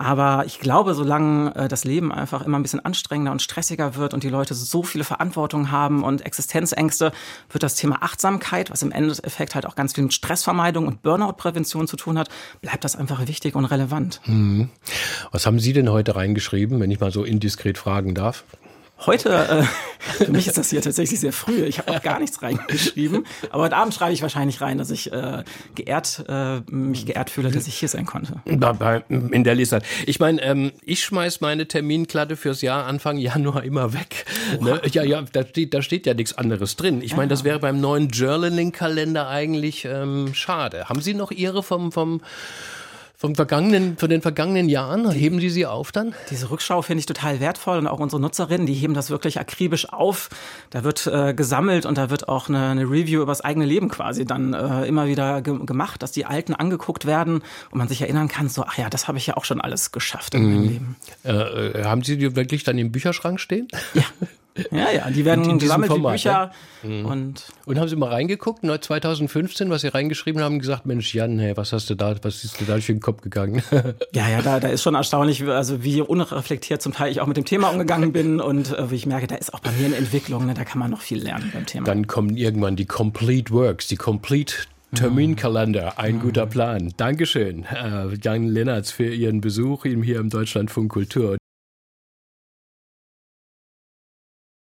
Aber 0.00 0.46
ich 0.46 0.58
glaube, 0.60 0.94
solange 0.94 1.54
äh, 1.54 1.68
das 1.68 1.84
Leben 1.84 2.10
einfach 2.10 2.40
immer 2.40 2.58
ein 2.58 2.62
bisschen 2.62 2.82
anstrengender 2.82 3.32
und 3.32 3.42
stressiger 3.42 3.96
wird 3.96 4.14
und 4.14 4.22
die 4.22 4.30
Leute 4.30 4.54
so 4.54 4.82
viele 4.82 5.04
Verantwortungen 5.04 5.70
haben 5.70 6.04
und 6.04 6.24
Existenzängste, 6.24 7.12
wird 7.50 7.62
das 7.62 7.74
Thema 7.74 7.98
Achtsamkeit, 8.00 8.70
was 8.70 8.80
im 8.80 8.92
Endeffekt 8.92 9.54
halt 9.54 9.66
auch 9.66 9.74
ganz 9.74 9.92
viel 9.92 10.04
mit 10.04 10.14
Stressvermeidung 10.14 10.86
und 10.86 11.02
Burnout-Prävention 11.02 11.86
zu 11.86 11.96
tun 11.96 12.18
hat, 12.18 12.30
bleibt 12.62 12.82
das 12.84 12.96
einfach 12.96 13.28
wichtig 13.28 13.54
und 13.54 13.66
relevant. 13.66 14.22
Mhm. 14.24 14.70
Was 15.32 15.44
haben 15.44 15.60
Sie 15.60 15.74
denn 15.74 15.90
heute 15.90 16.16
reingeschrieben, 16.16 16.80
wenn 16.80 16.90
ich 16.90 17.00
mal 17.00 17.12
so 17.12 17.22
indiskret 17.22 17.76
fragen 17.76 18.14
darf? 18.14 18.44
Heute, 19.06 19.30
äh, 19.30 19.64
für 20.24 20.30
mich 20.30 20.46
ist 20.46 20.58
das 20.58 20.70
hier 20.70 20.82
tatsächlich 20.82 21.20
sehr 21.20 21.32
früh. 21.32 21.64
Ich 21.64 21.78
habe 21.78 21.92
auch 21.92 22.02
gar 22.02 22.18
nichts 22.18 22.42
reingeschrieben. 22.42 23.24
Aber 23.50 23.64
heute 23.64 23.76
Abend 23.76 23.94
schreibe 23.94 24.12
ich 24.12 24.20
wahrscheinlich 24.20 24.60
rein, 24.60 24.76
dass 24.78 24.90
ich 24.90 25.10
äh, 25.12 25.42
geehrt, 25.74 26.24
äh, 26.28 26.60
mich 26.70 27.06
geehrt 27.06 27.30
fühle, 27.30 27.50
dass 27.50 27.66
ich 27.66 27.74
hier 27.76 27.88
sein 27.88 28.04
konnte. 28.04 28.42
In 28.44 29.44
der 29.44 29.54
Lesart. 29.54 29.84
Ich 30.06 30.20
meine, 30.20 30.42
ähm, 30.42 30.72
ich 30.84 31.02
schmeiß 31.02 31.40
meine 31.40 31.66
Terminklatte 31.66 32.36
fürs 32.36 32.60
Jahr 32.60 32.86
Anfang 32.86 33.16
Januar 33.16 33.64
immer 33.64 33.94
weg. 33.94 34.26
Ne? 34.60 34.80
Ja, 34.92 35.02
ja, 35.02 35.22
da 35.32 35.46
steht, 35.46 35.72
da 35.72 35.82
steht 35.82 36.06
ja 36.06 36.14
nichts 36.14 36.36
anderes 36.36 36.76
drin. 36.76 37.00
Ich 37.02 37.16
meine, 37.16 37.28
das 37.28 37.44
wäre 37.44 37.58
beim 37.58 37.80
neuen 37.80 38.08
Journaling-Kalender 38.08 39.28
eigentlich 39.28 39.86
ähm, 39.86 40.34
schade. 40.34 40.88
Haben 40.88 41.00
Sie 41.00 41.14
noch 41.14 41.30
Ihre 41.30 41.62
vom, 41.62 41.90
vom 41.92 42.20
vom 43.20 43.34
vergangenen, 43.34 43.98
von 43.98 44.08
den 44.08 44.22
vergangenen 44.22 44.70
Jahren? 44.70 45.10
Heben 45.10 45.40
Sie 45.40 45.50
sie 45.50 45.66
auf 45.66 45.92
dann? 45.92 46.14
Diese 46.30 46.50
Rückschau 46.50 46.80
finde 46.80 47.00
ich 47.00 47.06
total 47.06 47.38
wertvoll 47.38 47.76
und 47.76 47.86
auch 47.86 48.00
unsere 48.00 48.18
Nutzerinnen, 48.18 48.66
die 48.66 48.72
heben 48.72 48.94
das 48.94 49.10
wirklich 49.10 49.38
akribisch 49.38 49.92
auf. 49.92 50.30
Da 50.70 50.84
wird 50.84 51.06
äh, 51.06 51.34
gesammelt 51.34 51.84
und 51.84 51.98
da 51.98 52.08
wird 52.08 52.30
auch 52.30 52.48
eine, 52.48 52.68
eine 52.68 52.84
Review 52.84 53.20
über 53.20 53.32
das 53.32 53.42
eigene 53.42 53.66
Leben 53.66 53.90
quasi 53.90 54.24
dann 54.24 54.54
äh, 54.54 54.86
immer 54.86 55.06
wieder 55.06 55.42
ge 55.42 55.58
gemacht, 55.66 56.02
dass 56.02 56.12
die 56.12 56.24
Alten 56.24 56.54
angeguckt 56.54 57.04
werden 57.04 57.42
und 57.70 57.78
man 57.78 57.88
sich 57.88 58.00
erinnern 58.00 58.28
kann, 58.28 58.48
so, 58.48 58.64
ach 58.64 58.78
ja, 58.78 58.88
das 58.88 59.06
habe 59.06 59.18
ich 59.18 59.26
ja 59.26 59.36
auch 59.36 59.44
schon 59.44 59.60
alles 59.60 59.92
geschafft 59.92 60.34
in 60.34 60.42
mhm. 60.42 60.54
meinem 60.54 60.68
Leben. 60.70 60.96
Äh, 61.22 61.32
äh, 61.32 61.84
haben 61.84 62.02
Sie 62.02 62.16
die 62.16 62.34
wirklich 62.36 62.64
dann 62.64 62.78
im 62.78 62.90
Bücherschrank 62.90 63.38
stehen? 63.38 63.68
Ja. 63.92 64.04
Ja, 64.70 64.90
ja, 64.90 65.10
die 65.10 65.24
werden 65.24 65.58
gesammelt 65.58 65.90
Format, 65.90 66.12
wie 66.12 66.16
Bücher. 66.16 66.52
Ne? 66.82 67.04
Und, 67.04 67.44
und 67.66 67.78
haben 67.78 67.88
Sie 67.88 67.96
mal 67.96 68.08
reingeguckt, 68.08 68.64
2015, 68.64 69.70
was 69.70 69.82
Sie 69.82 69.88
reingeschrieben 69.88 70.42
haben, 70.42 70.58
gesagt, 70.58 70.86
Mensch, 70.86 71.14
Jan, 71.14 71.38
hey, 71.38 71.56
was 71.56 71.72
hast 71.72 71.90
du 71.90 71.94
da, 71.94 72.16
was 72.22 72.44
ist 72.44 72.60
dir 72.60 72.66
da 72.66 72.74
durch 72.74 72.86
den 72.86 73.00
Kopf 73.00 73.22
gegangen? 73.22 73.62
ja, 74.12 74.28
ja, 74.28 74.42
da, 74.42 74.60
da 74.60 74.68
ist 74.68 74.82
schon 74.82 74.94
erstaunlich, 74.94 75.44
also 75.44 75.82
wie 75.84 76.00
unreflektiert 76.00 76.82
zum 76.82 76.92
Teil 76.92 77.12
ich 77.12 77.20
auch 77.20 77.26
mit 77.26 77.36
dem 77.36 77.44
Thema 77.44 77.68
umgegangen 77.68 78.12
bin 78.12 78.40
und 78.40 78.76
äh, 78.76 78.90
wie 78.90 78.96
ich 78.96 79.06
merke, 79.06 79.26
da 79.26 79.36
ist 79.36 79.54
auch 79.54 79.60
bei 79.60 79.70
mir 79.72 79.86
eine 79.86 79.96
Entwicklung, 79.96 80.46
ne, 80.46 80.54
da 80.54 80.64
kann 80.64 80.78
man 80.78 80.90
noch 80.90 81.00
viel 81.00 81.22
lernen 81.22 81.50
beim 81.52 81.66
Thema. 81.66 81.86
Dann 81.86 82.06
kommen 82.06 82.36
irgendwann 82.36 82.76
die 82.76 82.86
Complete 82.86 83.52
Works, 83.52 83.88
die 83.88 83.96
Complete 83.96 84.54
Terminkalender, 84.94 85.98
ein 85.98 86.16
mhm. 86.16 86.20
guter 86.20 86.46
Plan. 86.46 86.92
Dankeschön, 86.96 87.64
äh, 87.64 88.08
Jan 88.20 88.48
Lennertz, 88.48 88.90
für 88.90 89.06
Ihren 89.06 89.40
Besuch 89.40 89.84
hier 89.84 90.18
im 90.18 90.30
Deutschlandfunk 90.30 90.90
Kultur. 90.90 91.36